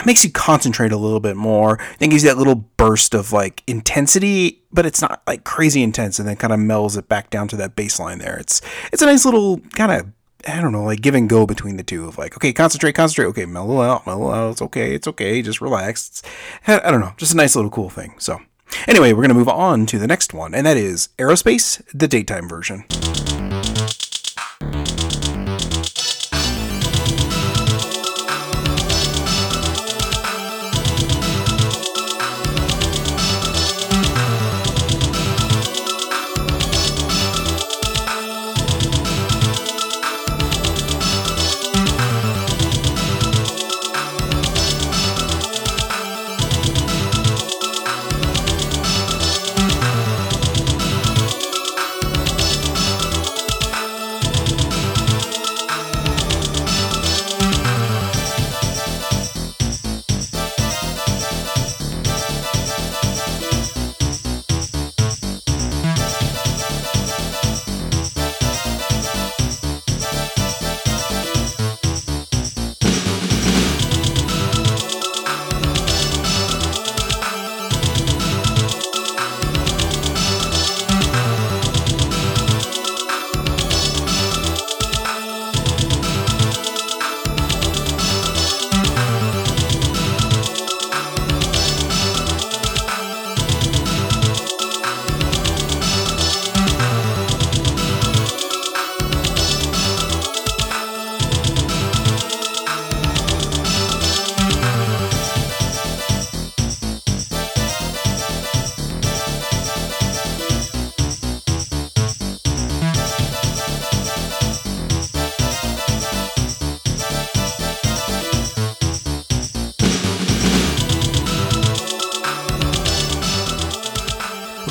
makes 0.05 0.23
you 0.23 0.31
concentrate 0.31 0.93
a 0.93 0.99
little 0.99 1.19
bit 1.19 1.35
more. 1.35 1.79
Then 1.99 2.11
gives 2.11 2.25
you 2.25 2.29
that 2.29 2.37
little 2.37 2.57
burst 2.57 3.15
of 3.15 3.33
like 3.33 3.63
intensity, 3.67 4.63
but 4.71 4.85
it's 4.85 5.01
not 5.01 5.23
like 5.27 5.45
crazy 5.45 5.83
intense, 5.83 6.19
and 6.19 6.29
then 6.29 6.37
kind 6.37 6.53
of 6.53 6.59
mellows 6.59 6.99
it 6.99 7.09
back 7.09 7.31
down 7.31 7.49
to 7.49 7.57
that 7.57 7.75
baseline 7.75 8.19
there. 8.19 8.37
It's 8.37 8.61
it's 8.93 9.01
a 9.01 9.07
nice 9.07 9.25
little 9.25 9.61
kind 9.75 9.93
of 9.93 10.13
I 10.47 10.61
don't 10.61 10.73
know, 10.73 10.85
like 10.85 11.01
give 11.01 11.15
and 11.15 11.27
go 11.27 11.47
between 11.47 11.79
the 11.79 11.85
two 11.85 12.07
of 12.07 12.19
like, 12.19 12.37
okay, 12.37 12.53
concentrate, 12.53 12.93
concentrate, 12.93 13.27
okay, 13.27 13.47
mellow 13.47 13.81
out, 13.81 14.07
mellow 14.07 14.31
out, 14.31 14.51
it's 14.51 14.63
okay, 14.63 14.95
it's 14.95 15.09
okay, 15.09 15.41
just 15.41 15.63
relax. 15.63 16.09
It's, 16.09 16.23
I 16.67 16.91
don't 16.91 17.01
know, 17.01 17.15
just 17.17 17.33
a 17.33 17.37
nice 17.37 17.57
little 17.57 17.71
cool 17.71 17.89
thing. 17.89 18.15
So, 18.19 18.41
anyway, 18.87 19.13
we're 19.13 19.23
going 19.23 19.29
to 19.29 19.35
move 19.35 19.49
on 19.49 19.87
to 19.87 19.99
the 19.99 20.07
next 20.07 20.35
one, 20.35 20.55
and 20.55 20.67
that 20.67 20.77
is 20.77 21.09
Aero 21.19 21.35
Space, 21.35 21.83
the 21.93 22.09
daytime 22.09 22.49
version. 22.49 22.85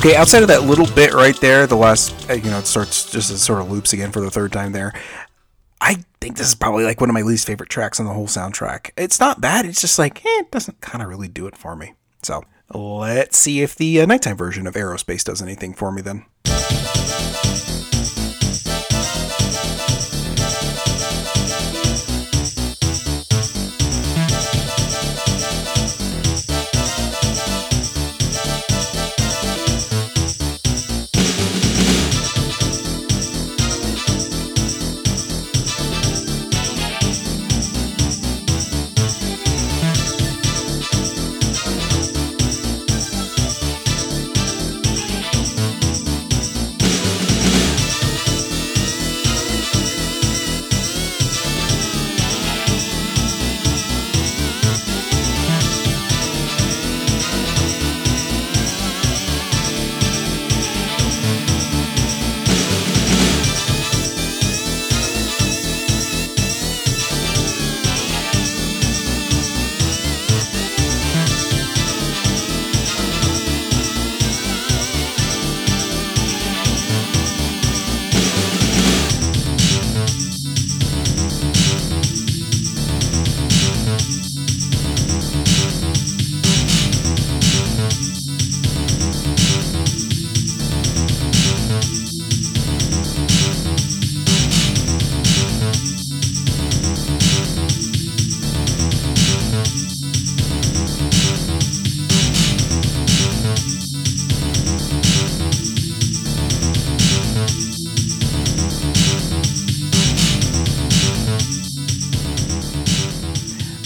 Okay, 0.04 0.16
outside 0.16 0.42
of 0.42 0.48
that 0.48 0.64
little 0.64 0.88
bit 0.96 1.14
right 1.14 1.40
there, 1.40 1.64
the 1.68 1.76
last, 1.76 2.28
uh, 2.28 2.32
you 2.32 2.50
know, 2.50 2.58
it 2.58 2.66
starts 2.66 3.08
just 3.08 3.30
it 3.30 3.38
sort 3.38 3.60
of 3.60 3.70
loops 3.70 3.92
again 3.92 4.10
for 4.10 4.20
the 4.20 4.32
third 4.32 4.52
time 4.52 4.72
there. 4.72 4.92
I 5.80 6.02
think 6.20 6.36
this 6.36 6.48
is 6.48 6.56
probably 6.56 6.82
like 6.82 7.00
one 7.00 7.08
of 7.08 7.14
my 7.14 7.22
least 7.22 7.46
favorite 7.46 7.70
tracks 7.70 8.00
on 8.00 8.06
the 8.06 8.12
whole 8.12 8.26
soundtrack. 8.26 8.90
It's 8.96 9.20
not 9.20 9.40
bad, 9.40 9.64
it's 9.64 9.80
just 9.80 10.00
like, 10.00 10.18
eh, 10.26 10.40
it 10.40 10.50
doesn't 10.50 10.80
kind 10.80 11.04
of 11.04 11.08
really 11.08 11.28
do 11.28 11.46
it 11.46 11.56
for 11.56 11.76
me. 11.76 11.94
So 12.24 12.42
let's 12.74 13.38
see 13.38 13.62
if 13.62 13.76
the 13.76 14.00
uh, 14.00 14.06
nighttime 14.06 14.36
version 14.36 14.66
of 14.66 14.74
Aero 14.74 14.96
Space 14.96 15.22
does 15.22 15.40
anything 15.40 15.72
for 15.72 15.92
me 15.92 16.02
then. 16.02 16.24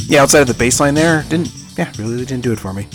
Yeah, 0.08 0.22
outside 0.22 0.40
of 0.40 0.46
the 0.48 0.64
baseline 0.64 0.94
there, 0.94 1.24
didn't 1.28 1.52
yeah 1.76 1.92
really 1.98 2.24
didn't 2.24 2.42
do 2.42 2.52
it 2.52 2.60
for 2.60 2.72
me. 2.72 2.88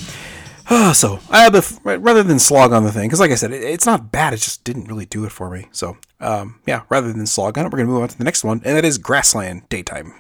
Oh, 0.70 0.94
so 0.96 1.20
I 1.30 1.48
rather 1.84 2.24
than 2.24 2.40
slog 2.40 2.72
on 2.72 2.84
the 2.84 2.92
thing, 2.92 3.08
because 3.08 3.20
like 3.20 3.32
I 3.32 3.36
said, 3.36 3.52
it, 3.52 3.64
it's 3.64 3.86
not 3.86 4.12
bad. 4.12 4.34
It 4.34 4.38
just 4.38 4.64
didn't 4.64 4.86
really 4.86 5.06
do 5.06 5.26
it 5.26 5.32
for 5.32 5.50
me. 5.50 5.68
So 5.72 5.98
um, 6.20 6.60
yeah, 6.66 6.84
rather 6.90 7.12
than 7.12 7.26
slog 7.26 7.58
on 7.58 7.66
it, 7.66 7.72
we're 7.72 7.78
gonna 7.78 7.90
move 7.90 8.02
on 8.02 8.10
to 8.10 8.18
the 8.18 8.24
next 8.24 8.44
one, 8.44 8.62
and 8.64 8.78
that 8.78 8.86
is 8.86 8.98
Grass 8.98 9.36
Land 9.36 9.68
Daytime. 9.70 10.14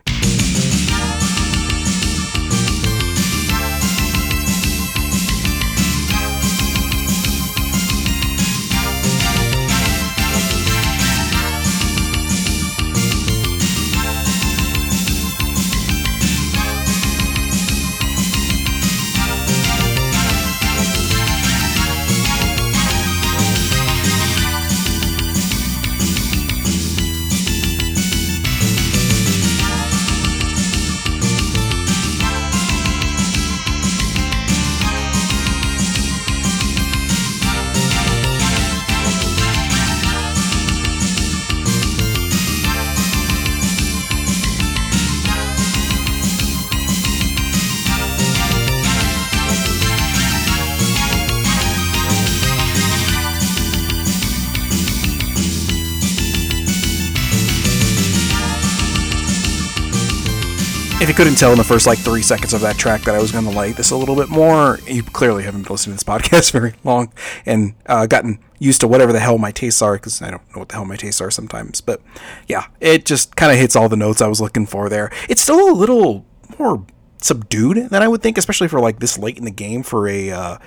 You 61.11 61.15
couldn't 61.15 61.35
tell 61.35 61.51
in 61.51 61.57
the 61.57 61.63
first 61.65 61.85
like 61.87 61.99
three 61.99 62.21
seconds 62.21 62.53
of 62.53 62.61
that 62.61 62.77
track 62.77 63.01
that 63.01 63.13
I 63.13 63.19
was 63.19 63.33
going 63.33 63.43
to 63.43 63.51
like 63.51 63.75
this 63.75 63.91
a 63.91 63.97
little 63.97 64.15
bit 64.15 64.29
more, 64.29 64.79
you 64.87 65.03
clearly 65.03 65.43
haven't 65.43 65.63
been 65.63 65.71
listening 65.73 65.97
to 65.97 66.05
this 66.05 66.15
podcast 66.17 66.53
very 66.53 66.73
long 66.85 67.11
and 67.45 67.75
uh, 67.85 68.05
gotten 68.05 68.39
used 68.59 68.79
to 68.79 68.87
whatever 68.87 69.11
the 69.11 69.19
hell 69.19 69.37
my 69.37 69.51
tastes 69.51 69.81
are 69.81 69.95
because 69.95 70.21
I 70.21 70.31
don't 70.31 70.41
know 70.53 70.59
what 70.59 70.69
the 70.69 70.75
hell 70.75 70.85
my 70.85 70.95
tastes 70.95 71.19
are 71.19 71.29
sometimes. 71.29 71.81
But 71.81 72.01
yeah, 72.47 72.67
it 72.79 73.05
just 73.05 73.35
kind 73.35 73.51
of 73.51 73.57
hits 73.57 73.75
all 73.75 73.89
the 73.89 73.97
notes 73.97 74.21
I 74.21 74.27
was 74.27 74.39
looking 74.39 74.65
for 74.65 74.87
there. 74.87 75.11
It's 75.27 75.41
still 75.41 75.69
a 75.69 75.75
little 75.75 76.25
more 76.57 76.85
subdued 77.17 77.89
than 77.89 78.01
I 78.01 78.07
would 78.07 78.21
think, 78.21 78.37
especially 78.37 78.69
for 78.69 78.79
like 78.79 78.99
this 78.99 79.17
late 79.17 79.37
in 79.37 79.43
the 79.43 79.51
game 79.51 79.83
for 79.83 80.07
a. 80.07 80.31
Uh, 80.31 80.57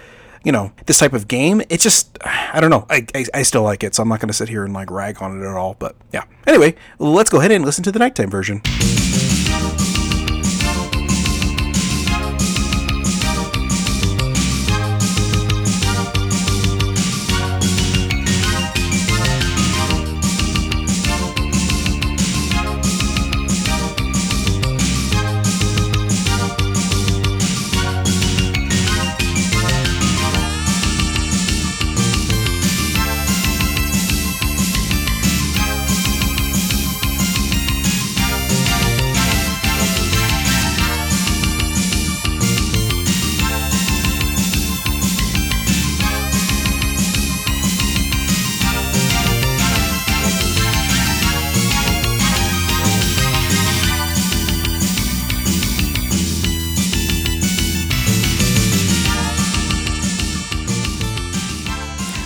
you 0.42 0.52
know 0.52 0.72
this 0.85 0.98
type 0.98 1.14
of 1.14 1.26
game 1.26 1.62
it 1.70 1.80
just 1.80 2.18
i 2.22 2.61
don't 2.61 2.68
know 2.68 2.85
I, 2.90 3.07
I, 3.14 3.24
I 3.33 3.42
still 3.44 3.62
like 3.62 3.83
it 3.83 3.94
so 3.94 4.02
i'm 4.02 4.11
not 4.11 4.20
going 4.20 4.28
to 4.28 4.35
sit 4.35 4.50
here 4.50 4.62
and 4.62 4.74
like 4.74 4.90
rag 4.90 5.22
on 5.22 5.40
it 5.40 5.42
at 5.42 5.57
all 5.57 5.72
but 5.78 5.96
yeah 6.12 6.24
anyway 6.46 6.74
let's 6.98 7.30
go 7.30 7.38
ahead 7.38 7.50
and 7.50 7.64
listen 7.64 7.83
to 7.85 7.90
the 7.90 7.98
nighttime 7.98 8.28
version 8.28 8.61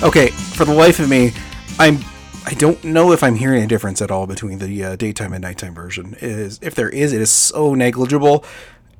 Okay, 0.00 0.28
for 0.28 0.64
the 0.64 0.72
life 0.72 1.00
of 1.00 1.11
me, 1.11 1.32
I'm 1.80 1.98
I 2.46 2.54
don't 2.54 2.82
know 2.84 3.11
if 3.11 3.24
I'm 3.24 3.34
hearing 3.34 3.64
a 3.64 3.66
difference 3.66 4.00
at 4.00 4.12
all 4.12 4.28
between 4.28 4.61
the 4.61 4.84
uh, 4.84 4.96
daytime 4.96 5.32
and 5.32 5.42
nighttime 5.42 5.74
version. 5.74 6.16
Is 6.20 6.61
if 6.62 6.76
there 6.76 6.88
is, 6.88 7.12
it 7.12 7.20
is 7.20 7.32
so 7.32 7.74
negligible 7.74 8.44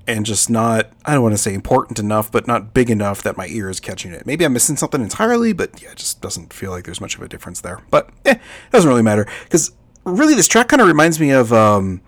and 0.08 0.26
just 0.26 0.50
not 0.50 0.90
I 1.04 1.14
don't 1.14 1.22
want 1.22 1.34
to 1.34 1.38
say 1.38 1.54
important 1.54 2.00
enough, 2.00 2.32
but 2.32 2.48
not 2.48 2.74
big 2.74 2.90
enough 2.90 3.22
that 3.22 3.37
my 3.37 3.46
ear 3.46 3.70
is 3.70 3.78
catching 3.78 4.11
it. 4.11 4.26
Maybe 4.26 4.44
I'm 4.44 4.52
missing 4.52 4.74
something 4.74 5.00
entirely, 5.00 5.52
but 5.52 5.80
yeah, 5.80 5.92
it 5.92 5.98
just 5.98 6.20
doesn't 6.20 6.52
feel 6.52 6.72
like 6.72 6.84
there's 6.84 7.00
much 7.00 7.14
of 7.14 7.22
a 7.22 7.28
difference 7.28 7.61
there. 7.61 7.80
But 7.90 8.11
eh, 8.24 8.32
it 8.32 8.72
doesn't 8.72 8.90
really 8.90 9.02
matter 9.02 9.28
because 9.44 9.70
really 10.02 10.34
this 10.34 10.48
track 10.48 10.66
kind 10.66 10.82
of 10.82 10.88
reminds 10.88 11.20
me 11.20 11.30
of 11.30 11.52
um, 11.52 12.02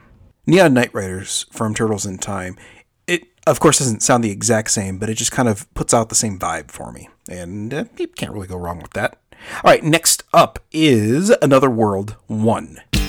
Neon 0.49 0.75
Night 0.75 0.93
Riders 0.93 1.47
from 1.53 1.75
Turtles 1.75 2.07
in 2.07 2.19
Time. 2.19 2.57
It 3.07 3.23
of 3.47 3.61
course 3.61 3.79
doesn't 3.79 4.03
sound 4.03 4.25
the 4.25 4.33
exact 4.33 4.73
same, 4.73 4.99
but 4.99 5.09
it 5.09 5.15
just 5.15 5.31
kind 5.31 5.49
of 5.49 5.73
puts 5.75 5.95
out 5.95 6.09
the 6.09 6.17
same 6.17 6.41
vibe 6.41 6.73
for 6.73 6.91
me 6.91 7.09
and 7.31 7.73
uh, 7.73 7.85
you 7.97 8.09
can't 8.09 8.33
really 8.33 8.49
go 8.49 8.57
wrong 8.57 8.81
with 8.81 8.93
that. 8.93 9.19
All 9.65 9.71
right, 9.71 9.83
next 9.83 10.25
up 10.35 10.59
is 10.73 11.31
Another 11.41 11.71
World 11.71 12.17
1. 12.27 13.00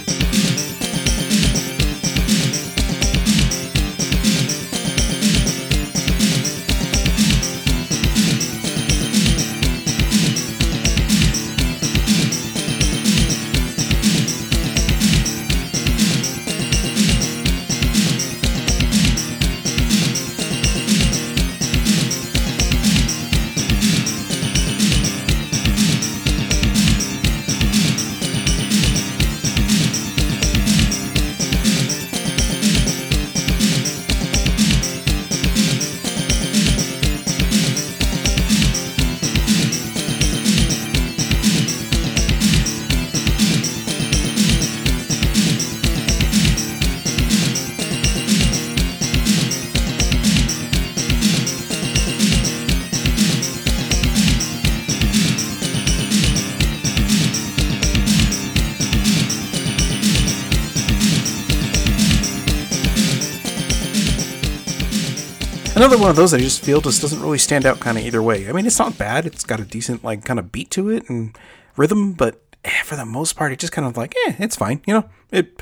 Another 65.82 65.98
one 65.98 66.12
of 66.12 66.16
those 66.16 66.32
I 66.32 66.38
just 66.38 66.64
feel 66.64 66.80
just 66.80 67.02
doesn't 67.02 67.24
really 67.24 67.40
stand 67.40 67.66
out 67.66 67.80
kind 67.80 67.98
of 67.98 68.06
either 68.06 68.22
way. 68.22 68.48
I 68.48 68.52
mean, 68.52 68.68
it's 68.68 68.78
not 68.78 69.00
bad. 69.00 69.26
It's 69.26 69.44
got 69.44 69.60
a 69.60 69.64
decent 69.64 70.04
like 70.04 70.24
kind 70.24 70.38
of 70.38 70.52
beat 70.52 70.70
to 70.70 70.92
it 70.92 71.10
and 71.10 71.36
rhythm, 71.76 72.14
but 72.14 72.40
eh, 72.64 72.84
for 72.84 72.96
the 72.96 73.04
most 73.04 73.36
part, 73.36 73.52
it 73.52 73.58
just 73.58 73.74
kind 73.74 73.88
of 73.88 73.98
like, 73.98 74.14
eh, 74.28 74.36
it's 74.38 74.56
fine. 74.56 74.84
You 74.86 74.94
know, 74.94 75.10
it 75.32 75.60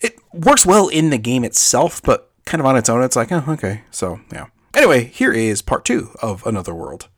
it 0.00 0.18
works 0.32 0.64
well 0.64 0.88
in 0.88 1.10
the 1.10 1.18
game 1.18 1.44
itself, 1.44 2.00
but 2.02 2.30
kind 2.46 2.62
of 2.62 2.66
on 2.66 2.78
its 2.78 2.88
own, 2.88 3.02
it's 3.02 3.14
like, 3.14 3.30
oh, 3.30 3.44
okay. 3.46 3.82
So 3.90 4.20
yeah. 4.32 4.46
Anyway, 4.72 5.04
here 5.04 5.34
is 5.34 5.60
part 5.60 5.84
two 5.84 6.12
of 6.22 6.46
Another 6.46 6.74
World. 6.74 7.08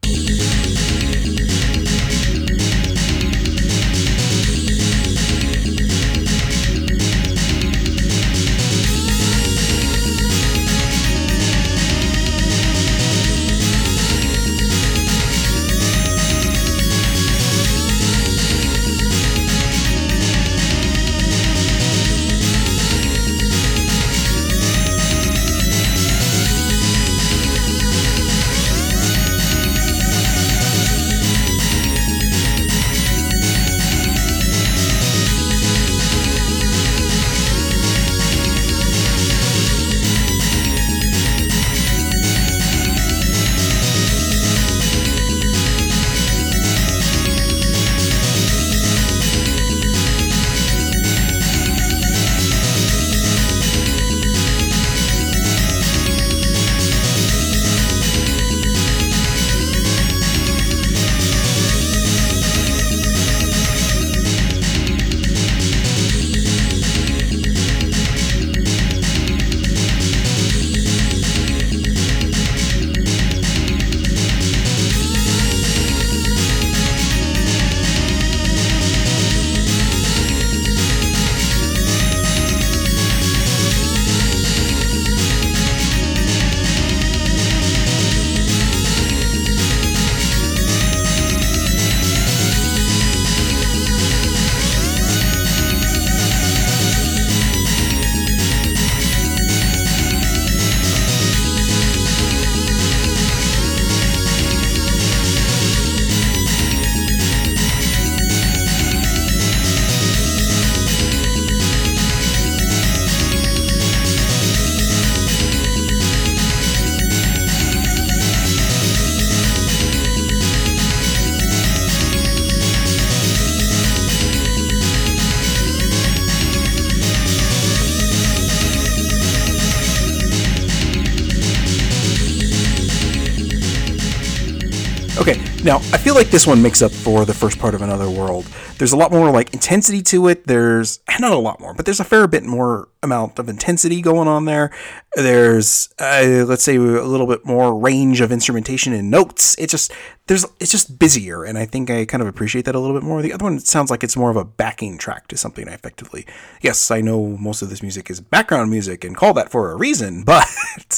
Now 135.64 135.76
I 135.76 135.98
feel 135.98 136.14
like 136.14 136.28
this 136.28 136.46
one 136.46 136.62
makes 136.62 136.82
up 136.82 136.90
for 136.90 137.24
the 137.24 137.34
first 137.34 137.58
part 137.58 137.74
of 137.74 137.82
Another 137.82 138.08
World. 138.08 138.46
There's 138.78 138.92
a 138.92 138.96
lot 138.96 139.10
more 139.12 139.30
like 139.30 139.52
intensity 139.52 140.02
to 140.02 140.28
it. 140.28 140.46
There's 140.46 141.00
not 141.20 141.32
a 141.32 141.38
lot 141.38 141.60
more, 141.60 141.74
but 141.74 141.84
there's 141.84 142.00
a 142.00 142.04
fair 142.04 142.26
bit 142.26 142.44
more 142.44 142.88
amount 143.02 143.38
of 143.38 143.48
intensity 143.48 144.02
going 144.02 144.28
on 144.28 144.44
there. 144.44 144.70
There's 145.14 145.88
uh, 145.98 146.44
let's 146.46 146.62
say 146.62 146.76
a 146.76 146.80
little 146.80 147.26
bit 147.26 147.44
more 147.44 147.78
range 147.78 148.20
of 148.20 148.30
instrumentation 148.30 148.92
and 148.92 149.10
notes. 149.10 149.56
It 149.58 149.70
just 149.70 149.92
there's 150.26 150.46
it's 150.60 150.70
just 150.70 150.98
busier, 150.98 151.42
and 151.42 151.58
I 151.58 151.66
think 151.66 151.90
I 151.90 152.04
kind 152.04 152.22
of 152.22 152.28
appreciate 152.28 152.64
that 152.66 152.76
a 152.76 152.78
little 152.78 152.94
bit 152.94 153.02
more. 153.02 153.20
The 153.20 153.32
other 153.32 153.44
one 153.44 153.58
sounds 153.58 153.90
like 153.90 154.04
it's 154.04 154.16
more 154.16 154.30
of 154.30 154.36
a 154.36 154.44
backing 154.44 154.98
track 154.98 155.26
to 155.28 155.36
something. 155.36 155.66
Effectively, 155.66 156.26
yes, 156.60 156.92
I 156.92 157.00
know 157.00 157.36
most 157.40 157.62
of 157.62 157.70
this 157.70 157.82
music 157.82 158.10
is 158.10 158.20
background 158.20 158.70
music 158.70 159.02
and 159.02 159.16
call 159.16 159.34
that 159.34 159.50
for 159.50 159.72
a 159.72 159.76
reason, 159.76 160.22
but 160.24 160.46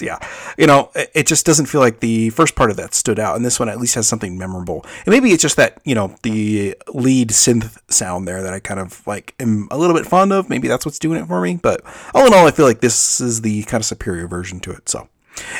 yeah, 0.02 0.18
you 0.58 0.66
know, 0.66 0.90
it, 0.94 1.11
it 1.14 1.26
just 1.26 1.46
doesn't 1.46 1.66
feel 1.66 1.80
like 1.80 2.00
the 2.00 2.28
first 2.30 2.54
part 2.54 2.70
of 2.70 2.76
that 2.76 2.94
stood 2.94 3.18
out, 3.18 3.37
and 3.37 3.44
this 3.44 3.58
one 3.58 3.70
at 3.70 3.78
least 3.78 3.94
has 3.94 4.06
something 4.06 4.37
memorable. 4.37 4.85
And 5.06 5.12
maybe 5.14 5.30
it's 5.30 5.42
just 5.42 5.56
that 5.56 5.80
you 5.85 5.94
know 5.94 6.14
the 6.22 6.76
lead 6.88 7.30
synth 7.30 7.78
sound 7.90 8.28
there 8.28 8.42
that 8.42 8.52
I 8.52 8.61
kind 8.61 8.80
of 8.80 9.06
like 9.06 9.35
am 9.40 9.68
a 9.70 9.78
little 9.78 9.96
bit 9.96 10.04
fond 10.12 10.31
of. 10.31 10.51
Maybe 10.51 10.68
that's 10.68 10.85
what's 10.85 10.98
doing 10.98 11.18
it 11.18 11.27
for 11.27 11.40
me, 11.40 11.57
but 11.57 11.81
all 12.14 12.27
in 12.27 12.35
all, 12.35 12.46
I 12.46 12.51
feel 12.51 12.66
like 12.66 12.83
this 12.83 13.18
is 13.18 13.40
the 13.40 13.62
kind 13.62 13.81
of 13.81 13.87
superior 13.87 14.29
version 14.29 14.61
to 14.61 14.70
it. 14.70 14.90
So, 14.90 15.09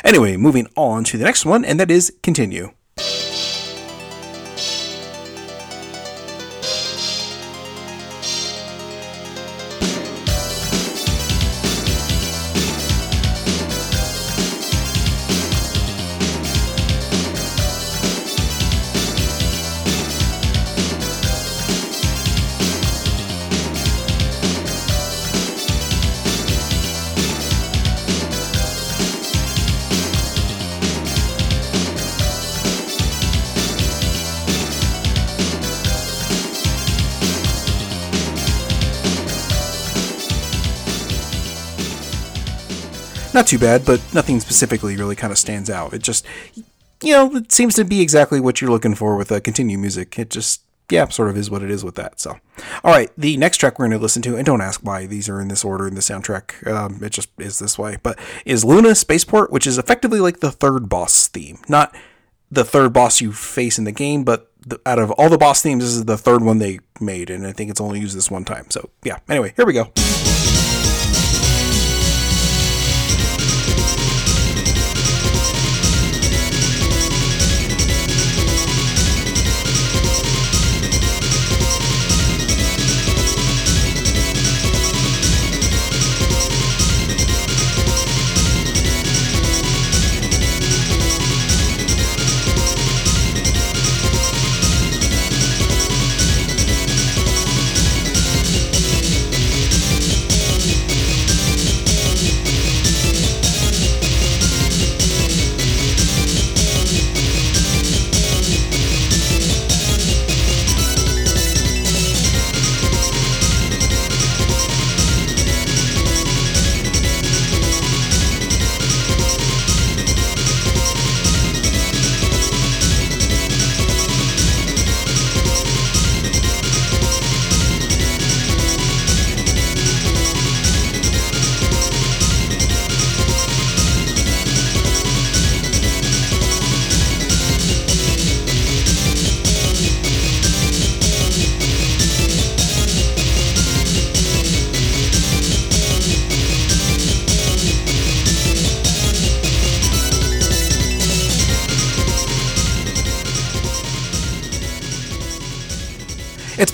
anyway, 0.03 0.37
moving 0.37 0.67
on 0.75 1.03
to 1.05 1.17
the 1.17 1.23
next 1.23 1.43
one, 1.43 1.65
and 1.65 1.79
that 1.79 1.89
is 1.89 2.13
Continue. 2.21 2.71
Not 43.33 43.47
too 43.47 43.59
bad, 43.59 43.85
but 43.85 44.01
nothing 44.13 44.39
specifically 44.39 44.95
really 44.95 45.15
kind 45.15 45.31
of 45.31 45.37
stands 45.37 45.69
out. 45.69 45.93
It 45.93 46.01
just, 46.01 46.25
you 47.01 47.13
know, 47.13 47.35
it 47.35 47.51
seems 47.51 47.75
to 47.75 47.85
be 47.85 48.01
exactly 48.01 48.39
what 48.39 48.61
you're 48.61 48.71
looking 48.71 48.95
for 48.95 49.15
with 49.15 49.31
uh, 49.31 49.39
continue 49.39 49.77
music. 49.77 50.17
It 50.17 50.29
just, 50.29 50.61
yeah, 50.89 51.07
sort 51.07 51.29
of 51.29 51.37
is 51.37 51.49
what 51.49 51.63
it 51.63 51.71
is 51.71 51.83
with 51.83 51.95
that. 51.95 52.19
So, 52.19 52.37
all 52.83 52.91
right, 52.91 53.09
the 53.17 53.37
next 53.37 53.57
track 53.57 53.79
we're 53.79 53.87
going 53.87 53.97
to 53.97 54.03
listen 54.03 54.21
to, 54.23 54.35
and 54.35 54.45
don't 54.45 54.61
ask 54.61 54.81
why 54.81 55.05
these 55.05 55.29
are 55.29 55.41
in 55.41 55.47
this 55.47 55.63
order 55.63 55.87
in 55.87 55.95
the 55.95 56.01
soundtrack. 56.01 56.67
Um, 56.67 57.03
it 57.03 57.11
just 57.11 57.29
is 57.39 57.59
this 57.59 57.79
way, 57.79 57.97
but 58.03 58.19
is 58.45 58.63
Luna 58.63 58.95
Spaceport, 58.95 59.51
which 59.51 59.65
is 59.65 59.77
effectively 59.77 60.19
like 60.19 60.39
the 60.39 60.51
third 60.51 60.89
boss 60.89 61.27
theme, 61.27 61.59
not 61.67 61.95
the 62.51 62.63
third 62.63 62.93
boss 62.93 63.21
you 63.21 63.31
face 63.31 63.79
in 63.79 63.85
the 63.85 63.91
game, 63.91 64.23
but 64.23 64.51
the, 64.65 64.79
out 64.85 64.99
of 64.99 65.11
all 65.11 65.29
the 65.29 65.37
boss 65.37 65.61
themes, 65.61 65.83
this 65.83 65.93
is 65.93 66.05
the 66.05 66.17
third 66.17 66.43
one 66.43 66.59
they 66.59 66.79
made, 67.01 67.29
and 67.29 67.47
I 67.47 67.51
think 67.51 67.71
it's 67.71 67.81
only 67.81 67.99
used 67.99 68.15
this 68.15 68.29
one 68.29 68.45
time. 68.45 68.67
So, 68.69 68.89
yeah. 69.03 69.17
Anyway, 69.27 69.53
here 69.55 69.65
we 69.65 69.73
go. 69.73 69.91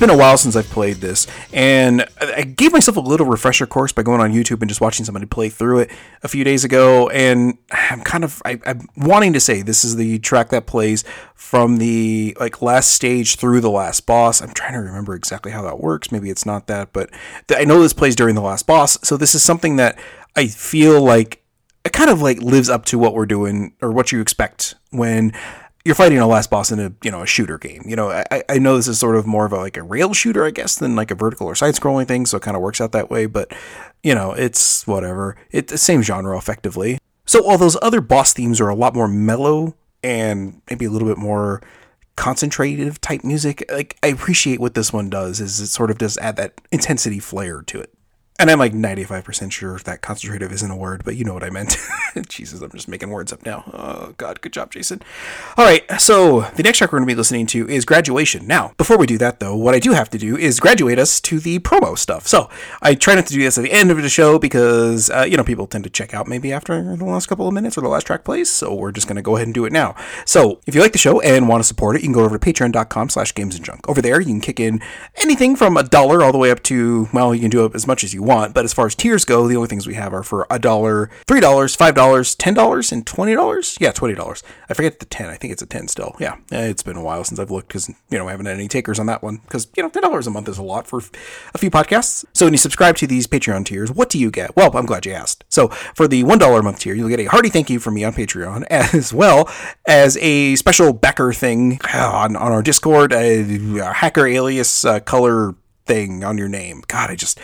Been 0.09 0.17
a 0.17 0.19
while 0.19 0.37
since 0.37 0.55
I've 0.55 0.69
played 0.69 0.97
this, 0.97 1.27
and 1.53 2.07
I 2.19 2.43
gave 2.43 2.71
myself 2.71 2.97
a 2.97 3.01
little 3.01 3.25
refresher 3.25 3.67
course 3.67 3.91
by 3.91 4.03
going 4.03 4.21
on 4.21 4.33
YouTube 4.33 4.61
and 4.61 4.69
just 4.69 4.81
watching 4.81 5.05
somebody 5.05 5.25
play 5.25 5.49
through 5.49 5.79
it 5.79 5.91
a 6.23 6.27
few 6.27 6.43
days 6.43 6.63
ago. 6.63 7.09
And 7.09 7.57
I'm 7.71 8.01
kind 8.01 8.23
of 8.23 8.41
I, 8.45 8.59
am 8.65 8.87
wanting 8.97 9.33
to 9.33 9.39
say 9.39 9.61
this 9.61 9.83
is 9.83 9.95
the 9.95 10.19
track 10.19 10.49
that 10.49 10.65
plays 10.65 11.03
from 11.35 11.77
the 11.77 12.35
like 12.39 12.61
last 12.61 12.93
stage 12.93 13.35
through 13.35 13.61
the 13.61 13.69
last 13.69 14.05
boss. 14.05 14.41
I'm 14.41 14.53
trying 14.53 14.73
to 14.73 14.79
remember 14.79 15.15
exactly 15.15 15.51
how 15.51 15.61
that 15.63 15.79
works. 15.79 16.11
Maybe 16.11 16.29
it's 16.29 16.45
not 16.45 16.67
that, 16.67 16.91
but 16.91 17.09
I 17.55 17.65
know 17.65 17.81
this 17.81 17.93
plays 17.93 18.15
during 18.15 18.35
the 18.35 18.41
last 18.41 18.65
boss. 18.65 18.97
So 19.03 19.17
this 19.17 19.35
is 19.35 19.43
something 19.43 19.75
that 19.75 19.99
I 20.35 20.47
feel 20.47 21.01
like 21.01 21.43
it 21.85 21.93
kind 21.93 22.09
of 22.09 22.21
like 22.21 22.41
lives 22.41 22.69
up 22.69 22.85
to 22.85 22.97
what 22.97 23.13
we're 23.13 23.25
doing 23.25 23.73
or 23.81 23.91
what 23.91 24.11
you 24.11 24.21
expect 24.21 24.75
when 24.91 25.33
you're 25.85 25.95
fighting 25.95 26.19
a 26.19 26.27
last 26.27 26.49
boss 26.49 26.71
in 26.71 26.79
a 26.79 26.93
you 27.03 27.11
know 27.11 27.21
a 27.21 27.25
shooter 27.25 27.57
game. 27.57 27.83
You 27.85 27.95
know, 27.95 28.11
I, 28.11 28.43
I 28.49 28.59
know 28.59 28.75
this 28.75 28.87
is 28.87 28.99
sort 28.99 29.15
of 29.15 29.25
more 29.25 29.45
of 29.45 29.53
a, 29.53 29.57
like 29.57 29.77
a 29.77 29.83
rail 29.83 30.13
shooter, 30.13 30.45
I 30.45 30.51
guess, 30.51 30.75
than 30.75 30.95
like 30.95 31.11
a 31.11 31.15
vertical 31.15 31.47
or 31.47 31.55
side 31.55 31.75
scrolling 31.75 32.07
thing, 32.07 32.25
so 32.25 32.37
it 32.37 32.43
kind 32.43 32.57
of 32.57 32.61
works 32.61 32.81
out 32.81 32.91
that 32.91 33.09
way. 33.09 33.25
But 33.25 33.53
you 34.03 34.13
know, 34.13 34.31
it's 34.31 34.85
whatever. 34.85 35.35
It's 35.51 35.71
the 35.71 35.77
same 35.77 36.01
genre 36.01 36.37
effectively. 36.37 36.99
So 37.25 37.45
all 37.45 37.57
those 37.57 37.77
other 37.81 38.01
boss 38.01 38.33
themes 38.33 38.59
are 38.59 38.69
a 38.69 38.75
lot 38.75 38.95
more 38.95 39.07
mellow 39.07 39.75
and 40.03 40.61
maybe 40.69 40.85
a 40.85 40.89
little 40.89 41.07
bit 41.07 41.17
more 41.17 41.61
concentrative 42.19 42.99
type 42.99 43.23
music, 43.23 43.63
like 43.71 43.97
I 44.03 44.07
appreciate 44.07 44.59
what 44.59 44.73
this 44.73 44.91
one 44.91 45.09
does 45.09 45.39
is 45.39 45.59
it 45.61 45.67
sort 45.67 45.89
of 45.89 45.97
does 45.97 46.17
add 46.17 46.35
that 46.35 46.59
intensity 46.69 47.19
flair 47.19 47.61
to 47.61 47.79
it 47.79 47.93
and 48.39 48.49
I'm 48.49 48.57
like 48.57 48.71
95% 48.71 49.51
sure 49.51 49.77
that 49.79 50.01
concentrative 50.01 50.51
isn't 50.53 50.71
a 50.71 50.75
word, 50.75 51.03
but 51.03 51.17
you 51.17 51.25
know 51.25 51.33
what 51.33 51.43
I 51.43 51.49
meant. 51.49 51.77
Jesus, 52.29 52.61
I'm 52.61 52.71
just 52.71 52.87
making 52.87 53.09
words 53.09 53.33
up 53.33 53.45
now. 53.45 53.69
Oh, 53.73 54.13
God, 54.17 54.39
good 54.39 54.53
job, 54.53 54.71
Jason. 54.71 55.01
All 55.57 55.65
right, 55.65 55.83
so 55.99 56.41
the 56.55 56.63
next 56.63 56.77
track 56.77 56.93
we're 56.93 56.99
going 56.99 57.07
to 57.07 57.13
be 57.13 57.17
listening 57.17 57.45
to 57.47 57.69
is 57.69 57.83
Graduation. 57.83 58.47
Now, 58.47 58.73
before 58.77 58.97
we 58.97 59.05
do 59.05 59.17
that, 59.17 59.41
though, 59.41 59.57
what 59.57 59.75
I 59.75 59.79
do 59.79 59.91
have 59.91 60.09
to 60.11 60.17
do 60.17 60.37
is 60.37 60.61
graduate 60.61 60.97
us 60.97 61.19
to 61.21 61.41
the 61.41 61.59
promo 61.59 61.97
stuff. 61.97 62.27
So 62.27 62.49
I 62.81 62.95
try 62.95 63.15
not 63.15 63.25
to 63.27 63.33
do 63.33 63.41
this 63.41 63.57
at 63.57 63.63
the 63.63 63.73
end 63.73 63.91
of 63.91 64.01
the 64.01 64.07
show 64.07 64.39
because, 64.39 65.09
uh, 65.09 65.25
you 65.29 65.35
know, 65.35 65.43
people 65.43 65.67
tend 65.67 65.83
to 65.83 65.89
check 65.89 66.13
out 66.13 66.27
maybe 66.27 66.53
after 66.53 66.95
the 66.95 67.05
last 67.05 67.27
couple 67.27 67.45
of 67.45 67.53
minutes 67.53 67.77
or 67.77 67.81
the 67.81 67.89
last 67.89 68.07
track 68.07 68.23
plays, 68.23 68.49
so 68.49 68.73
we're 68.73 68.93
just 68.93 69.07
going 69.07 69.17
to 69.17 69.21
go 69.21 69.35
ahead 69.35 69.47
and 69.47 69.53
do 69.53 69.65
it 69.65 69.73
now. 69.73 69.95
So 70.23 70.61
if 70.65 70.75
you 70.75 70.81
like 70.81 70.93
the 70.93 70.97
show 70.97 71.19
and 71.19 71.49
want 71.49 71.61
to 71.61 71.67
support 71.67 71.97
it, 71.97 72.03
you 72.03 72.07
can 72.07 72.13
go 72.13 72.23
over 72.23 72.37
to 72.37 72.53
patreon.com 72.53 73.09
slash 73.09 73.35
games 73.35 73.57
and 73.57 73.65
junk. 73.65 73.87
Over 73.89 74.01
there, 74.01 74.21
you 74.21 74.27
can 74.27 74.39
kick 74.39 74.61
in 74.61 74.81
anything 75.17 75.57
from 75.57 75.75
a 75.75 75.83
dollar 75.83 76.23
all 76.23 76.31
the 76.31 76.37
way 76.37 76.51
up 76.51 76.63
to, 76.63 77.09
well, 77.11 77.35
you 77.35 77.41
can 77.41 77.49
do 77.49 77.65
it 77.65 77.75
as 77.75 77.85
much 77.85 78.05
as 78.05 78.13
you 78.13 78.23
want. 78.23 78.28
But 78.29 78.65
as 78.65 78.73
far 78.73 78.85
as 78.85 78.95
tiers 78.95 79.25
go, 79.25 79.47
the 79.47 79.55
only 79.55 79.67
things 79.67 79.87
we 79.87 79.95
have 79.95 80.13
are 80.13 80.23
for 80.23 80.45
a 80.49 80.59
dollar, 80.59 81.09
three 81.27 81.39
dollars, 81.39 81.75
five 81.75 81.95
dollars, 81.95 82.35
ten 82.35 82.53
dollars, 82.53 82.91
and 82.91 83.05
twenty 83.05 83.33
dollars. 83.33 83.77
Yeah, 83.79 83.91
twenty 83.91 84.13
dollars. 84.15 84.43
I 84.69 84.73
forget 84.73 84.99
the 84.99 85.05
ten. 85.05 85.29
I 85.29 85.35
think 85.35 85.53
it's 85.53 85.61
a 85.61 85.65
ten 85.65 85.87
still. 85.87 86.15
Yeah, 86.19 86.37
it's 86.51 86.83
been 86.83 86.97
a 86.97 87.01
while 87.01 87.23
since 87.23 87.39
I've 87.39 87.51
looked 87.51 87.69
because 87.69 87.89
you 87.89 88.17
know 88.17 88.27
I 88.27 88.31
haven't 88.31 88.45
had 88.45 88.55
any 88.55 88.67
takers 88.67 88.99
on 88.99 89.07
that 89.07 89.23
one 89.23 89.37
because 89.37 89.67
you 89.75 89.83
know 89.83 89.89
ten 89.89 90.03
dollars 90.03 90.27
a 90.27 90.31
month 90.31 90.47
is 90.47 90.57
a 90.57 90.63
lot 90.63 90.87
for 90.87 91.01
a 91.53 91.57
few 91.57 91.71
podcasts. 91.71 92.25
So 92.33 92.45
when 92.45 92.53
you 92.53 92.57
subscribe 92.57 92.95
to 92.97 93.07
these 93.07 93.27
Patreon 93.27 93.65
tiers, 93.65 93.91
what 93.91 94.09
do 94.09 94.19
you 94.19 94.31
get? 94.31 94.55
Well, 94.55 94.75
I'm 94.77 94.85
glad 94.85 95.05
you 95.05 95.13
asked. 95.13 95.43
So 95.49 95.69
for 95.95 96.07
the 96.07 96.23
one 96.23 96.37
dollar 96.37 96.59
a 96.59 96.63
month 96.63 96.79
tier, 96.79 96.93
you'll 96.93 97.09
get 97.09 97.19
a 97.19 97.25
hearty 97.25 97.49
thank 97.49 97.69
you 97.69 97.79
from 97.79 97.95
me 97.95 98.03
on 98.03 98.13
Patreon 98.13 98.63
as 98.69 99.13
well 99.13 99.49
as 99.87 100.17
a 100.17 100.55
special 100.55 100.93
backer 100.93 101.33
thing 101.33 101.79
on 101.93 102.35
on 102.35 102.51
our 102.51 102.61
Discord, 102.61 103.13
a, 103.13 103.79
a 103.79 103.93
hacker 103.93 104.25
alias 104.25 104.85
uh, 104.85 104.99
color 104.99 105.55
thing 105.85 106.23
on 106.23 106.37
your 106.37 106.47
name. 106.47 106.83
God, 106.87 107.09
I 107.09 107.15
just 107.15 107.39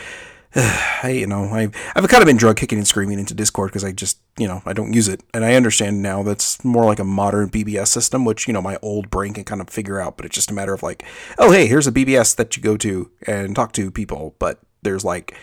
I, 1.03 1.09
you 1.09 1.27
know, 1.27 1.45
I, 1.45 1.69
I've 1.95 2.07
kind 2.07 2.23
of 2.23 2.27
been 2.27 2.37
drug 2.37 2.55
kicking 2.55 2.77
and 2.77 2.87
screaming 2.87 3.19
into 3.19 3.33
Discord 3.33 3.71
because 3.71 3.83
I 3.83 3.91
just, 3.91 4.19
you 4.37 4.47
know, 4.47 4.61
I 4.65 4.71
don't 4.71 4.93
use 4.93 5.09
it. 5.09 5.21
And 5.33 5.43
I 5.43 5.55
understand 5.55 6.01
now 6.01 6.23
that's 6.23 6.63
more 6.63 6.85
like 6.85 6.99
a 6.99 7.03
modern 7.03 7.49
BBS 7.49 7.87
system, 7.87 8.23
which, 8.23 8.47
you 8.47 8.53
know, 8.53 8.61
my 8.61 8.77
old 8.81 9.09
brain 9.09 9.33
can 9.33 9.43
kind 9.43 9.59
of 9.59 9.69
figure 9.69 9.99
out. 9.99 10.15
But 10.15 10.25
it's 10.25 10.35
just 10.35 10.51
a 10.51 10.53
matter 10.53 10.73
of 10.73 10.81
like, 10.81 11.03
oh, 11.37 11.51
hey, 11.51 11.67
here's 11.67 11.87
a 11.87 11.91
BBS 11.91 12.35
that 12.37 12.55
you 12.55 12.63
go 12.63 12.77
to 12.77 13.11
and 13.27 13.53
talk 13.53 13.73
to 13.73 13.91
people. 13.91 14.35
But 14.39 14.61
there's 14.81 15.03
like 15.03 15.35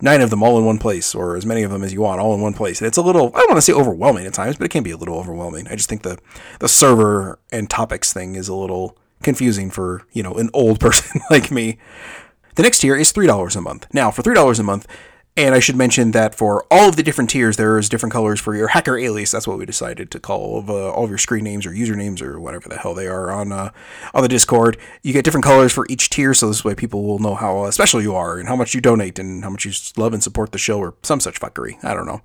nine 0.00 0.20
of 0.20 0.30
them 0.30 0.42
all 0.42 0.56
in 0.58 0.64
one 0.64 0.78
place, 0.78 1.14
or 1.14 1.36
as 1.36 1.44
many 1.44 1.62
of 1.62 1.72
them 1.72 1.82
as 1.82 1.92
you 1.92 2.02
want, 2.02 2.20
all 2.20 2.34
in 2.34 2.40
one 2.40 2.54
place. 2.54 2.80
And 2.80 2.86
it's 2.86 2.96
a 2.96 3.02
little, 3.02 3.28
I 3.34 3.40
don't 3.40 3.50
want 3.50 3.58
to 3.58 3.62
say 3.62 3.72
overwhelming 3.72 4.26
at 4.26 4.34
times, 4.34 4.56
but 4.56 4.64
it 4.64 4.70
can 4.70 4.84
be 4.84 4.92
a 4.92 4.96
little 4.96 5.18
overwhelming. 5.18 5.66
I 5.66 5.74
just 5.74 5.88
think 5.88 6.02
the, 6.02 6.18
the 6.60 6.68
server 6.68 7.40
and 7.50 7.68
topics 7.68 8.12
thing 8.12 8.36
is 8.36 8.48
a 8.48 8.54
little 8.54 8.96
confusing 9.22 9.70
for, 9.70 10.06
you 10.12 10.22
know, 10.22 10.34
an 10.34 10.48
old 10.54 10.78
person 10.80 11.20
like 11.28 11.50
me. 11.50 11.78
The 12.54 12.62
next 12.62 12.80
tier 12.80 12.96
is 12.96 13.12
$3 13.12 13.56
a 13.56 13.60
month. 13.60 13.86
Now, 13.92 14.10
for 14.10 14.22
$3 14.22 14.58
a 14.58 14.62
month, 14.62 14.86
and 15.36 15.54
I 15.54 15.60
should 15.60 15.76
mention 15.76 16.10
that 16.10 16.34
for 16.34 16.66
all 16.70 16.88
of 16.88 16.96
the 16.96 17.02
different 17.02 17.30
tiers, 17.30 17.56
there's 17.56 17.88
different 17.88 18.12
colors 18.12 18.40
for 18.40 18.54
your 18.54 18.68
hacker 18.68 18.98
alias. 18.98 19.30
That's 19.30 19.46
what 19.46 19.58
we 19.58 19.64
decided 19.64 20.10
to 20.10 20.20
call 20.20 20.40
all 20.40 20.58
of, 20.58 20.68
uh, 20.68 20.90
all 20.90 21.04
of 21.04 21.10
your 21.10 21.18
screen 21.18 21.44
names 21.44 21.64
or 21.64 21.70
usernames 21.70 22.20
or 22.20 22.40
whatever 22.40 22.68
the 22.68 22.76
hell 22.76 22.94
they 22.94 23.06
are 23.06 23.30
on 23.30 23.52
uh, 23.52 23.70
on 24.12 24.22
the 24.22 24.28
Discord. 24.28 24.76
You 25.02 25.12
get 25.12 25.24
different 25.24 25.44
colors 25.44 25.72
for 25.72 25.86
each 25.88 26.10
tier, 26.10 26.34
so 26.34 26.48
this 26.48 26.64
way 26.64 26.74
people 26.74 27.04
will 27.04 27.20
know 27.20 27.36
how 27.36 27.70
special 27.70 28.02
you 28.02 28.14
are 28.14 28.38
and 28.38 28.48
how 28.48 28.56
much 28.56 28.74
you 28.74 28.80
donate 28.80 29.18
and 29.18 29.44
how 29.44 29.50
much 29.50 29.64
you 29.64 29.72
love 29.96 30.12
and 30.12 30.22
support 30.22 30.50
the 30.52 30.58
show 30.58 30.78
or 30.78 30.94
some 31.02 31.20
such 31.20 31.40
fuckery. 31.40 31.82
I 31.84 31.94
don't 31.94 32.06
know. 32.06 32.22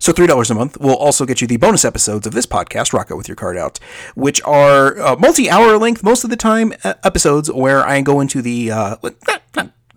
So 0.00 0.12
$3 0.12 0.50
a 0.50 0.54
month 0.54 0.78
will 0.80 0.96
also 0.96 1.26
get 1.26 1.40
you 1.40 1.46
the 1.46 1.56
bonus 1.56 1.84
episodes 1.84 2.26
of 2.26 2.32
this 2.32 2.46
podcast, 2.46 2.92
Rock 2.92 3.10
Out 3.10 3.16
With 3.16 3.28
Your 3.28 3.36
Cart 3.36 3.56
Out, 3.56 3.78
which 4.14 4.42
are 4.44 4.98
uh, 5.00 5.16
multi-hour 5.16 5.76
length 5.78 6.02
most 6.02 6.24
of 6.24 6.30
the 6.30 6.36
time 6.36 6.72
uh, 6.84 6.94
episodes 7.04 7.50
where 7.50 7.86
I 7.86 8.00
go 8.00 8.20
into 8.20 8.42
the, 8.42 8.70
uh, 8.70 8.96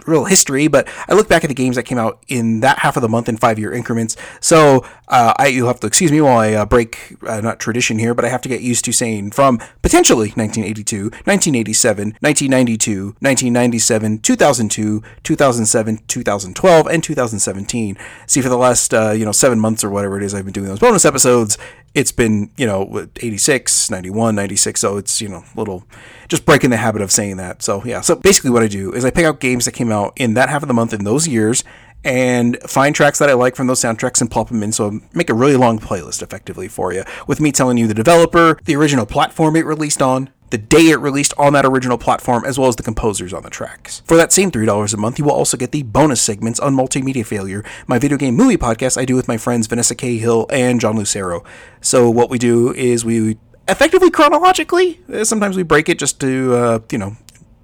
real 0.08 0.26
history, 0.26 0.68
but 0.68 0.88
I 1.08 1.14
look 1.14 1.30
back 1.30 1.43
at 1.43 1.47
the 1.47 1.54
games 1.54 1.76
that 1.76 1.84
came 1.84 1.97
out 1.97 2.24
in 2.28 2.60
that 2.62 2.80
half 2.80 2.95
of 2.95 3.02
the 3.02 3.10
month 3.10 3.30
in 3.30 3.38
five 3.38 3.60
year 3.60 3.72
increments. 3.74 4.16
So 4.39 4.86
uh, 5.08 5.34
I 5.38 5.47
you'll 5.47 5.68
have 5.68 5.80
to 5.82 5.88
excuse 5.88 6.12
me 6.12 6.22
while 6.22 6.38
I 6.38 6.54
uh, 6.54 6.66
break 6.66 7.18
uh, 7.28 7.41
not 7.41 7.60
tradition 7.60 7.99
here, 7.99 8.14
but 8.14 8.26
I 8.26 8.30
have 8.30 8.41
to 8.41 8.49
get 8.49 8.62
used 8.62 8.86
to 8.86 8.91
saying 8.91 9.32
from 9.32 9.60
potentially 9.82 10.30
1982, 10.30 11.04
1987, 11.26 12.16
1992, 12.20 13.06
1997, 13.20 14.20
2002, 14.20 15.04
2007, 15.24 15.99
2012, 16.08 16.88
and 16.88 17.04
2017. 17.04 17.97
See, 18.28 18.41
for 18.41 18.49
the 18.49 18.58
last 18.58 18.93
uh, 18.93 19.12
you 19.12 19.26
know 19.26 19.32
seven 19.32 19.60
months 19.60 19.84
or 19.84 19.89
whatever 19.89 20.18
it 20.18 20.24
is, 20.24 20.34
I've 20.34 20.45
been 20.45 20.54
doing 20.54 20.68
those 20.68 20.80
bonus 20.80 21.06
episodes 21.06 21.58
it's 21.94 22.12
been, 22.12 22.52
you 22.58 22.66
know, 22.66 23.08
86, 23.18 23.89
91, 23.89 24.36
96. 24.36 24.80
So 24.80 24.98
it's, 24.98 25.22
you 25.22 25.28
know, 25.28 25.44
a 25.56 25.58
little 25.58 25.84
just 26.28 26.46
breaking 26.46 26.70
the 26.70 26.78
habit 26.78 27.02
of 27.02 27.12
saying 27.12 27.38
that. 27.38 27.62
So 27.62 27.84
yeah. 27.84 28.02
So 28.02 28.16
basically 28.16 28.52
what 28.52 28.64
I 28.64 28.68
do 28.68 28.94
is 28.94 29.04
I 29.04 29.12
pick 29.12 29.26
out 29.26 29.39
games 29.39 29.66
that 29.66 29.74
came 29.74 29.92
out 29.92 30.14
in 30.16 30.34
that 30.36 30.50
half 30.50 30.62
of 30.62 30.68
the 30.68 30.74
month 30.74 30.94
in 30.94 31.04
those 31.04 31.28
years 31.28 31.64
and 32.04 32.58
find 32.64 32.96
tracks 32.96 33.20
that 33.20 33.30
I 33.30 33.34
like 33.34 33.56
from 33.56 33.68
those 33.68 33.80
soundtracks 33.80 34.22
and 34.22 34.32
plop 34.32 34.48
them 34.48 34.64
in. 34.64 34.72
So 34.72 34.89
I 34.89 35.00
make 35.14 35.30
a 35.30 35.34
really 35.34 35.56
long 35.56 35.80
playlist 35.80 36.22
effectively 36.22 36.68
for 36.68 36.94
you 36.94 37.04
with 37.28 37.39
me 37.39 37.52
telling 37.52 37.78
you 37.78 37.88
the 37.88 37.94
developer, 37.94 38.58
the 38.66 38.76
original 38.76 39.06
platform 39.06 39.56
it 39.56 39.66
released 39.66 40.02
on, 40.02 40.30
the 40.52 40.58
day 40.58 40.89
it 40.89 40.97
released 40.97 41.34
on 41.38 41.54
that 41.54 41.66
original 41.66 41.97
platform, 41.97 42.45
as 42.45 42.60
well 42.60 42.68
as 42.68 42.76
the 42.76 42.84
composers 42.84 43.34
on 43.34 43.41
the 43.43 43.49
tracks. 43.49 44.04
For 44.06 44.18
that 44.18 44.32
same 44.32 44.52
$3 44.52 44.93
a 44.93 44.97
month, 44.97 45.18
you 45.18 45.26
will 45.26 45.32
also 45.32 45.58
get 45.58 45.72
the 45.72 45.84
bonus 45.84 46.22
segments 46.22 46.60
on 46.60 46.76
Multimedia 46.76 47.26
Failure, 47.26 47.64
my 47.88 47.97
video 47.97 48.18
game 48.18 48.36
movie 48.36 48.58
podcast 48.58 48.97
I 48.97 49.06
do 49.06 49.16
with 49.16 49.28
my 49.28 49.38
friends 49.38 49.68
Vanessa 49.68 49.95
Cahill 49.95 50.45
and 50.49 50.80
John 50.80 50.97
Lucero. 50.97 51.43
So, 51.80 52.10
what 52.10 52.30
we 52.30 52.38
do 52.38 52.74
is 52.74 53.04
we 53.06 53.38
effectively 53.68 54.12
chronologically, 54.12 54.99
uh, 55.12 55.24
sometimes 55.24 55.56
we 55.56 55.64
break 55.64 55.88
it 55.89 55.97
just 55.97 56.20
to, 56.20 56.54
uh, 56.54 56.80
you 56.91 56.97
know, 56.97 57.16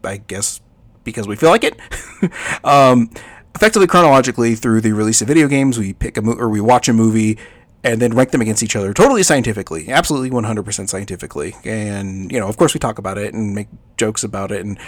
I 0.04 0.18
guess 0.18 0.62
because 1.04 1.28
we 1.28 1.36
feel 1.36 1.50
like 1.50 1.64
it. 1.64 1.78
um, 2.64 3.10
effectively 3.56 3.88
chronologically 3.88 4.56
through 4.56 4.82
the 4.82 4.94
release 4.94 5.22
of 5.22 5.28
video 5.28 5.48
games, 5.48 5.78
we 5.78 5.94
pick 5.94 6.16
a 6.16 6.22
mo- 6.22 6.38
or 6.38 6.48
we 6.48 6.62
watch 6.62 6.88
a 6.88 6.94
movie 6.94 7.38
and 7.84 8.02
then 8.02 8.14
rank 8.14 8.32
them 8.32 8.42
against 8.42 8.64
each 8.64 8.76
other 8.76 8.94
totally 8.94 9.24
scientifically, 9.24 9.90
absolutely 9.90 10.30
100% 10.30 10.90
scientifically. 10.90 11.56
And, 11.64 12.32
you 12.32 12.40
know, 12.40 12.48
of 12.48 12.58
course, 12.58 12.74
we 12.74 12.80
talk 12.80 12.98
about 12.98 13.18
it 13.18 13.34
and 13.34 13.54
make 13.54 13.68
jokes 13.98 14.24
about 14.24 14.52
it 14.52 14.66
and 14.66 14.80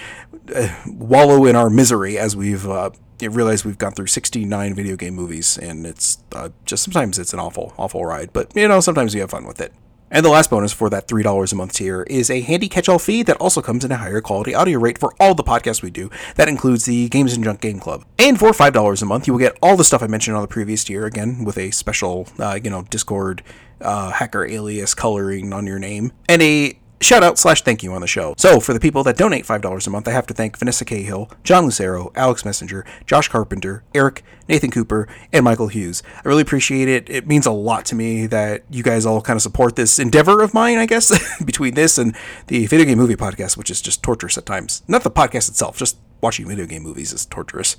uh, 0.54 0.70
wallow 0.88 1.46
in 1.46 1.56
our 1.56 1.70
misery 1.70 2.18
as 2.18 2.36
we've 2.36 2.68
uh, 2.68 2.90
realized 3.22 3.66
we've 3.66 3.78
gone 3.78 3.94
through 3.94 4.08
69 4.08 4.74
video 4.74 4.96
game 4.96 5.14
movies. 5.14 5.58
And 5.58 5.86
it's 5.86 6.24
uh, 6.32 6.50
just 6.66 6.84
sometimes 6.84 7.20
it's 7.20 7.34
an 7.34 7.40
awful, 7.40 7.74
awful 7.78 8.06
ride, 8.06 8.34
but, 8.34 8.56
you 8.56 8.68
know, 8.68 8.80
sometimes 8.80 9.14
we 9.14 9.22
have 9.22 9.32
fun 9.32 9.46
with 9.46 9.62
it. 9.62 9.74
And 10.12 10.26
the 10.26 10.30
last 10.30 10.50
bonus 10.50 10.74
for 10.74 10.90
that 10.90 11.08
$3 11.08 11.52
a 11.52 11.56
month 11.56 11.74
tier 11.74 12.04
is 12.04 12.30
a 12.30 12.42
handy 12.42 12.68
catch 12.68 12.90
all 12.90 13.00
feed 13.00 13.28
that 13.28 13.38
also 13.38 13.62
comes 13.62 13.86
in 13.86 13.92
a 13.92 13.98
higher 13.98 14.22
quality 14.22 14.56
audio 14.56 14.80
rate 14.80 14.98
for 14.98 15.14
all 15.20 15.36
the 15.36 15.44
podcasts 15.44 15.82
we 15.82 15.92
do. 15.92 16.10
That 16.36 16.48
includes 16.48 16.86
the 16.86 17.10
Games 17.10 17.34
and 17.34 17.44
Junk 17.44 17.62
Game 17.62 17.80
Club. 17.80 18.06
And 18.18 18.40
for 18.40 18.50
$5 18.52 19.02
a 19.02 19.06
month, 19.06 19.28
you 19.28 19.34
will 19.34 19.40
get 19.40 19.58
all 19.62 19.78
the 19.78 19.84
stuff 19.84 20.02
I 20.02 20.08
mentioned 20.08 20.36
on 20.36 20.42
the 20.42 20.48
previous 20.48 20.84
tier, 20.84 21.06
again, 21.06 21.44
with 21.44 21.58
a 21.58 21.72
special, 21.72 22.28
uh, 22.40 22.60
you 22.64 22.70
know, 22.70 22.84
Discord 22.84 23.44
uh, 23.82 24.12
hacker 24.12 24.46
alias 24.46 24.94
coloring 24.94 25.54
on 25.54 25.68
your 25.68 25.80
name, 25.80 26.12
and 26.28 26.42
a 26.42 26.80
shout 27.02 27.24
out 27.24 27.38
slash 27.38 27.62
thank 27.62 27.84
you 27.84 27.94
on 27.94 28.02
the 28.02 28.08
show. 28.08 28.34
So, 28.38 28.60
for 28.60 28.74
the 28.74 28.80
people 28.80 29.04
that 29.04 29.18
donate 29.18 29.46
$5 29.46 29.88
a 29.88 29.90
month, 29.90 30.08
I 30.08 30.12
have 30.12 30.28
to 30.28 30.34
thank 30.34 30.58
Vanessa 30.58 30.86
Cahill, 30.86 31.30
John 31.44 31.66
Lucero, 31.66 32.12
Alex 32.16 32.46
Messenger, 32.46 32.86
Josh 33.06 33.28
Carpenter, 33.28 33.84
Eric, 33.94 34.24
Nathan 34.48 34.72
Cooper, 34.72 35.08
and 35.32 35.44
Michael 35.44 35.68
Hughes. 35.68 36.04
I 36.18 36.28
really 36.28 36.42
appreciate 36.42 36.88
it. 36.88 37.10
It 37.10 37.28
means 37.28 37.46
a 37.46 37.52
lot 37.52 37.86
to 37.86 37.96
me 37.96 38.28
that 38.28 38.64
you 38.70 38.84
guys 38.84 39.06
all 39.06 39.22
kind 39.22 39.38
of 39.38 39.42
support 39.42 39.76
this 39.76 40.00
endeavor 40.00 40.42
of 40.42 40.54
mine, 40.54 40.78
I 40.78 40.86
guess, 40.86 41.12
between 41.46 41.76
this 41.76 41.98
and 41.98 42.16
the 42.48 42.66
Video 42.68 42.86
Game 42.86 42.98
Movie 42.98 43.16
Podcast, 43.16 43.58
which 43.58 43.70
is 43.70 43.82
just 43.82 44.04
torturous 44.04 44.38
at 44.38 44.46
times. 44.46 44.84
Not 44.88 45.04
the 45.04 45.12
podcast 45.12 45.50
itself, 45.50 45.78
just 45.78 45.98
watching 46.22 46.48
video 46.48 46.66
game 46.66 46.84
movies 46.84 47.14
is 47.14 47.26
torturous. 47.26 47.78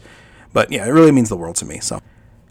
But 0.53 0.73
yeah, 0.73 0.87
it 0.87 0.91
really 0.91 1.13
means 1.13 1.29
the 1.29 1.37
world 1.37 1.57
to 1.57 1.65
me. 1.65 1.81
So 1.81 2.01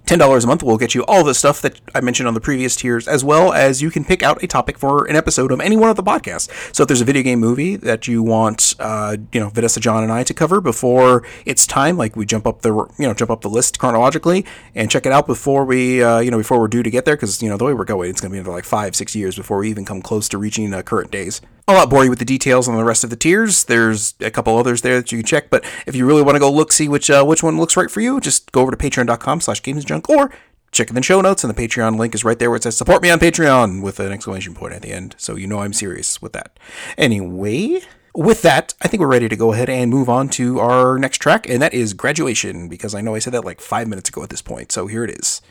$10 0.09 0.43
a 0.43 0.47
month 0.47 0.63
will 0.63 0.77
get 0.77 0.95
you 0.95 1.05
all 1.05 1.23
the 1.23 1.35
stuff 1.35 1.61
that 1.61 1.79
I 1.93 2.01
mentioned 2.01 2.27
on 2.27 2.33
the 2.33 2.41
previous 2.41 2.75
tiers, 2.75 3.07
as 3.07 3.23
well 3.23 3.53
as 3.53 3.79
you 3.79 3.91
can 3.91 4.03
pick 4.03 4.23
out 4.23 4.41
a 4.43 4.47
topic 4.47 4.79
for 4.79 5.05
an 5.05 5.15
episode 5.15 5.51
of 5.51 5.61
any 5.61 5.77
one 5.77 5.91
of 5.91 5.97
the 5.97 6.01
podcasts. 6.01 6.49
So 6.75 6.81
if 6.81 6.87
there's 6.87 7.01
a 7.01 7.05
video 7.05 7.21
game 7.21 7.39
movie 7.39 7.75
that 7.75 8.07
you 8.07 8.23
want, 8.23 8.73
uh, 8.79 9.17
you 9.31 9.39
know, 9.39 9.49
Vanessa, 9.49 9.79
John, 9.79 10.01
and 10.01 10.11
I 10.11 10.23
to 10.23 10.33
cover 10.33 10.61
before 10.61 11.23
it's 11.45 11.67
time, 11.67 11.95
like 11.95 12.15
we 12.15 12.25
jump 12.25 12.47
up 12.47 12.63
the, 12.63 12.73
you 12.97 13.05
know, 13.05 13.13
jump 13.13 13.29
up 13.29 13.41
the 13.41 13.51
list 13.51 13.77
chronologically 13.77 14.45
and 14.73 14.89
check 14.89 15.05
it 15.05 15.11
out 15.11 15.27
before 15.27 15.63
we, 15.63 16.01
uh, 16.01 16.17
you 16.17 16.31
know, 16.31 16.39
before 16.39 16.59
we're 16.59 16.67
due 16.67 16.81
to 16.81 16.89
get 16.89 17.05
there, 17.05 17.15
because, 17.15 17.43
you 17.43 17.49
know, 17.49 17.57
the 17.57 17.65
way 17.65 17.75
we're 17.75 17.85
going, 17.85 18.09
it's 18.09 18.19
going 18.19 18.31
to 18.31 18.33
be 18.33 18.39
another 18.39 18.55
like 18.55 18.65
five, 18.65 18.95
six 18.95 19.15
years 19.15 19.35
before 19.35 19.59
we 19.59 19.69
even 19.69 19.85
come 19.85 20.01
close 20.01 20.27
to 20.29 20.39
reaching 20.39 20.73
uh, 20.73 20.81
current 20.81 21.11
days. 21.11 21.39
I'll 21.69 21.75
not 21.75 21.91
bore 21.91 22.03
you 22.03 22.09
with 22.09 22.17
the 22.17 22.25
details 22.25 22.67
on 22.67 22.75
the 22.75 22.83
rest 22.83 23.03
of 23.03 23.11
the 23.11 23.15
tiers. 23.15 23.65
There's 23.65 24.15
a 24.21 24.31
couple 24.31 24.57
others 24.57 24.81
there 24.81 24.95
that 24.95 25.11
you 25.11 25.19
can 25.19 25.25
check, 25.27 25.51
but 25.51 25.63
if 25.85 25.95
you 25.95 26.03
really 26.03 26.23
want 26.23 26.35
to 26.35 26.39
go 26.39 26.51
look, 26.51 26.73
see 26.73 26.87
which 26.87 27.11
uh, 27.11 27.23
which 27.23 27.43
one 27.43 27.59
looks 27.59 27.77
right 27.77 27.91
for 27.91 28.01
you, 28.01 28.19
just 28.19 28.51
go 28.51 28.61
over 28.61 28.71
to 28.71 28.77
patreon.com 28.77 29.39
slash 29.39 29.61
gamesjunk 29.61 30.09
or 30.09 30.31
check 30.71 30.89
in 30.89 30.95
the 30.95 31.03
show 31.03 31.21
notes 31.21 31.43
and 31.43 31.55
the 31.55 31.67
Patreon 31.67 31.99
link 31.99 32.15
is 32.15 32.23
right 32.23 32.39
there 32.39 32.49
where 32.49 32.57
it 32.57 32.63
says 32.63 32.75
support 32.75 33.03
me 33.03 33.11
on 33.11 33.19
Patreon 33.19 33.83
with 33.83 33.99
an 33.99 34.11
exclamation 34.11 34.55
point 34.55 34.73
at 34.73 34.81
the 34.81 34.91
end. 34.91 35.13
So 35.19 35.35
you 35.35 35.45
know 35.45 35.59
I'm 35.59 35.73
serious 35.73 36.19
with 36.19 36.33
that. 36.33 36.57
Anyway, 36.97 37.81
with 38.15 38.41
that, 38.41 38.73
I 38.81 38.87
think 38.87 39.01
we're 39.01 39.05
ready 39.05 39.29
to 39.29 39.35
go 39.35 39.53
ahead 39.53 39.69
and 39.69 39.91
move 39.91 40.09
on 40.09 40.27
to 40.29 40.59
our 40.59 40.97
next 40.97 41.19
track, 41.19 41.47
and 41.47 41.61
that 41.61 41.75
is 41.75 41.93
Graduation, 41.93 42.67
because 42.67 42.95
I 42.95 43.01
know 43.01 43.13
I 43.13 43.19
said 43.19 43.33
that 43.33 43.45
like 43.45 43.61
five 43.61 43.87
minutes 43.87 44.09
ago 44.09 44.23
at 44.23 44.31
this 44.31 44.41
point. 44.41 44.71
So 44.71 44.87
here 44.87 45.03
it 45.03 45.11
is. 45.11 45.43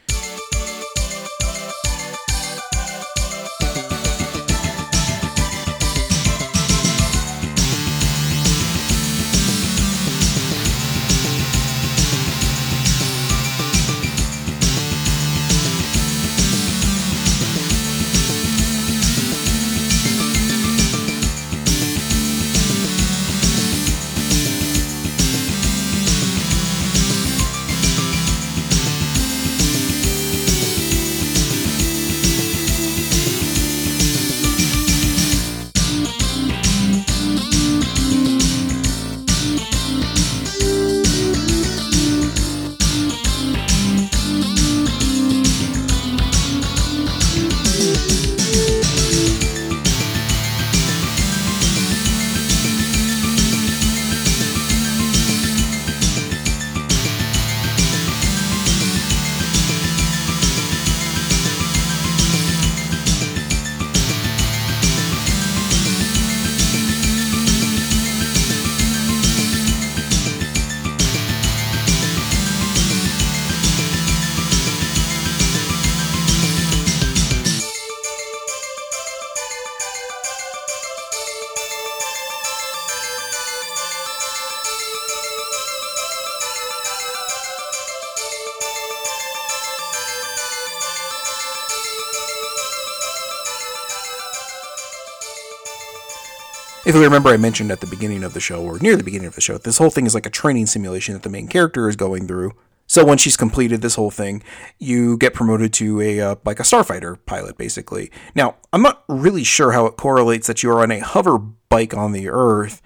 If 96.89 96.95
you 96.95 97.05
remember, 97.05 97.29
I 97.29 97.37
mentioned 97.37 97.71
at 97.71 97.81
the 97.81 97.87
beginning 97.87 98.25
of 98.25 98.33
the 98.33 98.41
show, 98.41 98.65
or 98.65 98.79
near 98.79 98.97
the 98.97 99.05
beginning 99.05 99.27
of 99.27 99.35
the 99.35 99.43
show, 99.43 99.59
this 99.59 99.77
whole 99.77 99.91
thing 99.91 100.07
is 100.07 100.15
like 100.15 100.25
a 100.25 100.31
training 100.31 100.65
simulation 100.65 101.13
that 101.13 101.23
the 101.23 101.29
main 101.29 101.47
character 101.47 101.87
is 101.87 101.97
going 101.97 102.27
through. 102.27 102.53
So 102.87 103.05
once 103.05 103.21
she's 103.21 103.37
completed 103.37 103.83
this 103.83 103.97
whole 103.97 104.11
thing, 104.11 104.43
you 104.79 105.19
get 105.19 105.35
promoted 105.35 105.75
to 105.75 106.01
a 106.01 106.19
uh, 106.19 106.37
like 106.47 106.61
a 106.61 106.63
starfighter 106.63 107.19
pilot, 107.27 107.59
basically. 107.59 108.11
Now, 108.35 108.57
I'm 108.73 108.81
not 108.81 109.05
really 109.07 109.45
sure 109.45 109.73
how 109.73 109.85
it 109.85 109.99
correlates 109.99 110.47
that 110.47 110.63
you 110.63 110.71
are 110.71 110.83
on 110.83 110.91
a 110.91 111.01
hover 111.01 111.37
bike 111.37 111.93
on 111.93 112.13
the 112.13 112.31
Earth, 112.31 112.81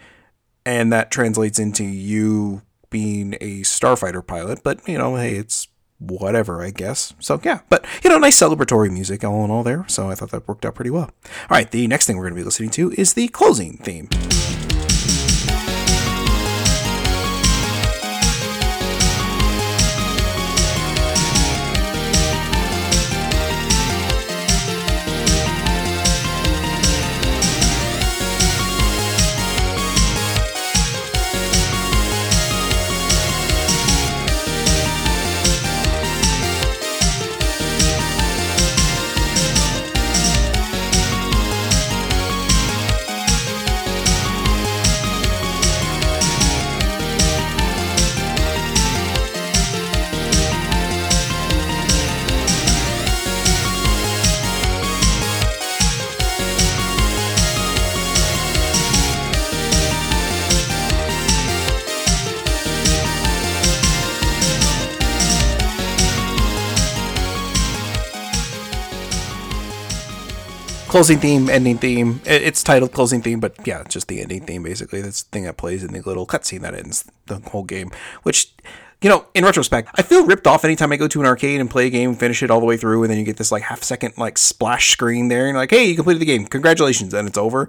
and 0.66 0.92
that 0.92 1.12
translates 1.12 1.60
into 1.60 1.84
you 1.84 2.62
being 2.90 3.34
a 3.34 3.60
starfighter 3.60 4.26
pilot. 4.26 4.64
But 4.64 4.80
you 4.88 4.98
know, 4.98 5.14
hey, 5.14 5.36
it's 5.36 5.68
whatever, 6.10 6.62
I 6.62 6.70
guess. 6.70 7.14
So 7.18 7.40
yeah, 7.44 7.60
but 7.68 7.84
you 8.02 8.10
know, 8.10 8.18
nice 8.18 8.40
celebratory 8.40 8.90
music 8.90 9.24
all 9.24 9.44
in 9.44 9.50
all 9.50 9.62
there. 9.62 9.84
So 9.88 10.10
I 10.10 10.14
thought 10.14 10.30
that 10.30 10.48
worked 10.48 10.64
out 10.64 10.74
pretty 10.74 10.90
well. 10.90 11.10
All 11.24 11.48
right, 11.50 11.70
the 11.70 11.86
next 11.86 12.06
thing 12.06 12.16
we're 12.16 12.24
going 12.24 12.34
to 12.34 12.40
be 12.40 12.44
listening 12.44 12.70
to 12.70 12.92
is 12.92 13.14
the 13.14 13.28
closing 13.28 13.78
theme. 13.78 14.08
Closing 71.02 71.18
theme, 71.18 71.50
ending 71.50 71.78
theme. 71.78 72.20
It's 72.24 72.62
titled 72.62 72.92
closing 72.92 73.22
theme, 73.22 73.40
but 73.40 73.56
yeah, 73.66 73.82
just 73.88 74.06
the 74.06 74.20
ending 74.20 74.46
theme 74.46 74.62
basically. 74.62 75.00
That's 75.00 75.24
the 75.24 75.30
thing 75.30 75.42
that 75.42 75.56
plays 75.56 75.82
in 75.82 75.92
the 75.92 76.00
little 76.00 76.28
cutscene 76.28 76.60
that 76.60 76.76
ends 76.76 77.10
the 77.26 77.40
whole 77.40 77.64
game, 77.64 77.90
which 78.22 78.54
you 79.00 79.10
know, 79.10 79.26
in 79.34 79.44
retrospect, 79.44 79.88
I 79.96 80.02
feel 80.02 80.24
ripped 80.24 80.46
off 80.46 80.64
anytime 80.64 80.92
I 80.92 80.96
go 80.96 81.08
to 81.08 81.18
an 81.18 81.26
arcade 81.26 81.60
and 81.60 81.68
play 81.68 81.88
a 81.88 81.90
game, 81.90 82.14
finish 82.14 82.40
it 82.40 82.52
all 82.52 82.60
the 82.60 82.66
way 82.66 82.76
through, 82.76 83.02
and 83.02 83.10
then 83.10 83.18
you 83.18 83.24
get 83.24 83.36
this 83.36 83.50
like 83.50 83.64
half 83.64 83.82
second 83.82 84.16
like 84.16 84.38
splash 84.38 84.90
screen 84.90 85.26
there, 85.26 85.48
and 85.48 85.56
like, 85.56 85.70
hey, 85.70 85.86
you 85.86 85.96
completed 85.96 86.20
the 86.20 86.24
game, 86.24 86.46
congratulations, 86.46 87.12
and 87.12 87.26
it's 87.26 87.36
over. 87.36 87.68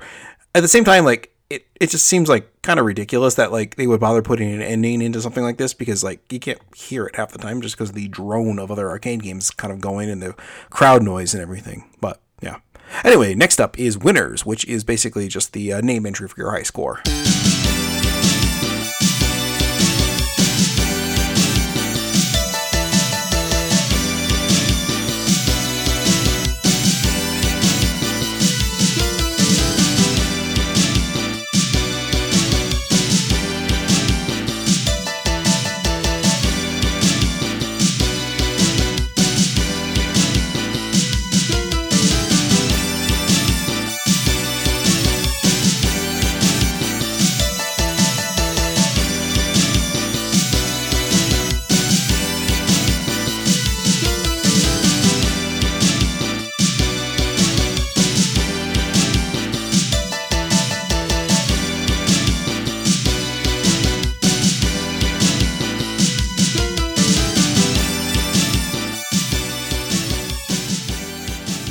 At 0.53 0.61
the 0.61 0.67
same 0.67 0.83
time, 0.83 1.03
like 1.03 1.35
it, 1.49 1.65
it 1.81 1.89
just 1.89 2.05
seems 2.05 2.29
like 2.29 2.61
kind 2.61 2.79
of 2.79 2.85
ridiculous 2.85 3.33
that 3.33 3.51
like 3.51 3.77
they 3.77 3.87
would 3.87 3.99
bother 3.99 4.21
putting 4.21 4.53
an 4.53 4.61
ending 4.61 5.01
into 5.01 5.19
something 5.21 5.43
like 5.43 5.57
this 5.57 5.73
because 5.73 6.03
like 6.03 6.31
you 6.31 6.39
can't 6.39 6.61
hear 6.75 7.07
it 7.07 7.15
half 7.15 7.31
the 7.31 7.39
time 7.39 7.61
just 7.61 7.77
because 7.77 7.93
the 7.93 8.09
drone 8.09 8.59
of 8.59 8.69
other 8.69 8.91
arcade 8.91 9.23
games 9.23 9.49
kind 9.49 9.73
of 9.73 9.81
going 9.81 10.11
and 10.11 10.21
the 10.21 10.35
crowd 10.69 11.01
noise 11.01 11.33
and 11.33 11.41
everything. 11.41 11.89
But. 11.99 12.19
Anyway, 13.03 13.33
next 13.35 13.59
up 13.59 13.77
is 13.79 13.97
winners, 13.97 14.45
which 14.45 14.65
is 14.65 14.83
basically 14.83 15.27
just 15.27 15.53
the 15.53 15.73
uh, 15.73 15.81
name 15.81 16.05
entry 16.05 16.27
for 16.27 16.39
your 16.39 16.51
high 16.51 16.63
score. 16.63 17.01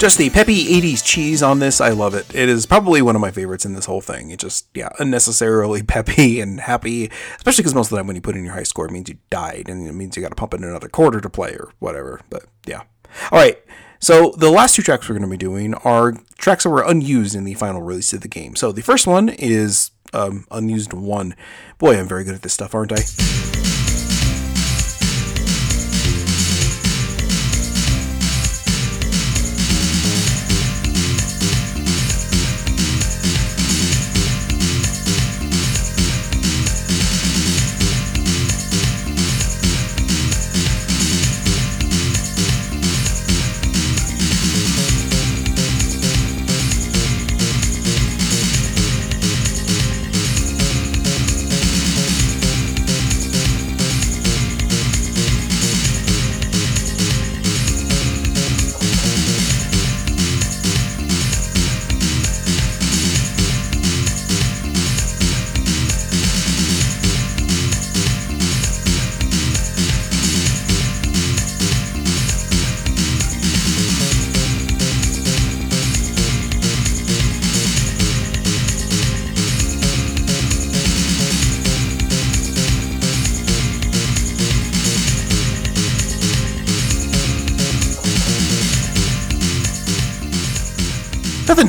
Just 0.02 0.18
the 0.18 0.30
peppy 0.30 0.80
80s 0.80 1.04
cheese 1.04 1.44
on 1.44 1.60
this, 1.60 1.80
I 1.80 1.90
love 1.90 2.16
it. 2.16 2.34
It 2.34 2.48
is 2.48 2.66
probably 2.66 3.02
one 3.02 3.14
of 3.14 3.20
my 3.20 3.30
favorites 3.30 3.64
in 3.64 3.74
this 3.74 3.84
whole 3.84 4.00
thing. 4.00 4.32
It 4.32 4.40
just, 4.40 4.66
yeah, 4.74 4.88
unnecessarily 4.98 5.80
peppy 5.84 6.40
and 6.40 6.58
happy, 6.58 7.08
especially 7.36 7.62
because 7.62 7.76
most 7.76 7.86
of 7.86 7.90
the 7.90 7.96
time 7.98 8.08
when 8.08 8.16
you 8.16 8.20
put 8.20 8.34
in 8.34 8.44
your 8.44 8.54
high 8.54 8.64
score, 8.64 8.86
it 8.86 8.90
means 8.90 9.08
you 9.08 9.18
died 9.30 9.68
and 9.68 9.86
it 9.86 9.92
means 9.92 10.16
you 10.16 10.20
got 10.24 10.30
to 10.30 10.34
pump 10.34 10.54
in 10.54 10.64
another 10.64 10.88
quarter 10.88 11.20
to 11.20 11.30
play 11.30 11.52
or 11.52 11.70
whatever. 11.78 12.20
But 12.30 12.46
yeah. 12.66 12.82
All 13.30 13.38
right. 13.38 13.62
So 14.00 14.34
the 14.36 14.50
last 14.50 14.74
two 14.74 14.82
tracks 14.82 15.08
we're 15.08 15.14
going 15.14 15.22
to 15.22 15.30
be 15.30 15.36
doing 15.36 15.72
are 15.74 16.14
tracks 16.36 16.64
that 16.64 16.70
were 16.70 16.82
unused 16.82 17.36
in 17.36 17.44
the 17.44 17.54
final 17.54 17.80
release 17.80 18.12
of 18.12 18.22
the 18.22 18.28
game. 18.28 18.56
So 18.56 18.72
the 18.72 18.82
first 18.82 19.06
one 19.06 19.28
is 19.28 19.92
um, 20.12 20.48
unused 20.50 20.92
one. 20.92 21.36
Boy, 21.78 21.96
I'm 21.96 22.08
very 22.08 22.24
good 22.24 22.34
at 22.34 22.42
this 22.42 22.54
stuff, 22.54 22.74
aren't 22.74 22.90
I? 22.90 23.71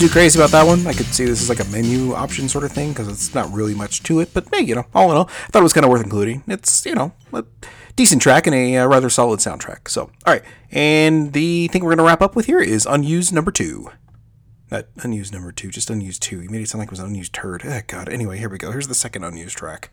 Too 0.04 0.10
crazy 0.10 0.38
about 0.38 0.51
that 0.51 0.68
one. 0.68 0.86
I 0.86 0.91
could 0.91 1.06
see 1.06 1.24
this 1.24 1.43
as 1.43 1.47
like 1.47 1.62
a 1.62 1.72
menu 1.72 2.14
option 2.14 2.49
sort 2.49 2.66
of 2.66 2.74
thing 2.74 2.89
because 2.89 3.08
it's 3.08 3.34
not 3.34 3.49
really 3.54 3.74
much 3.74 4.04
to 4.04 4.20
it. 4.20 4.34
But 4.34 4.45
hey, 4.54 4.62
you 4.62 4.76
know, 4.76 4.86
all 4.93 5.10
in 5.12 5.16
all, 5.16 5.30
I 5.30 5.47
thought 5.47 5.60
it 5.60 5.64
was 5.64 5.72
kind 5.72 5.86
of 5.86 5.91
worth 5.91 6.04
including. 6.04 6.43
It's 6.45 6.86
you 6.86 6.93
know 6.93 7.14
a 7.32 7.45
decent 7.95 8.22
track 8.22 8.45
and 8.45 8.54
a 8.54 8.80
uh, 8.80 8.88
rather 8.88 9.10
solid 9.10 9.39
soundtrack. 9.39 9.88
So 9.88 10.12
all 10.26 10.34
right, 10.34 10.43
and 10.72 11.32
the 11.32 11.70
thing 11.70 11.86
we're 11.86 11.95
gonna 11.95 12.06
wrap 12.06 12.22
up 12.22 12.36
with 12.36 12.47
here 12.47 12.60
is 12.60 12.86
unused 12.86 13.32
number 13.32 13.51
two. 13.51 13.91
Not 14.70 14.88
unused 14.97 15.32
number 15.32 15.54
two, 15.54 15.70
just 15.70 15.89
unused 15.89 16.22
two. 16.22 16.41
You 16.41 16.49
made 16.49 16.62
it 16.62 16.68
sound 16.68 16.80
like 16.80 16.88
it 16.88 16.91
was 16.91 16.99
an 16.99 17.06
unused 17.06 17.32
turd. 17.32 17.62
Oh, 17.64 17.80
God. 17.88 18.10
Anyway, 18.10 18.39
here 18.39 18.49
we 18.49 18.58
go. 18.58 18.72
Here's 18.72 18.89
the 18.89 18.95
second 18.95 19.24
unused 19.24 19.56
track. 19.56 19.89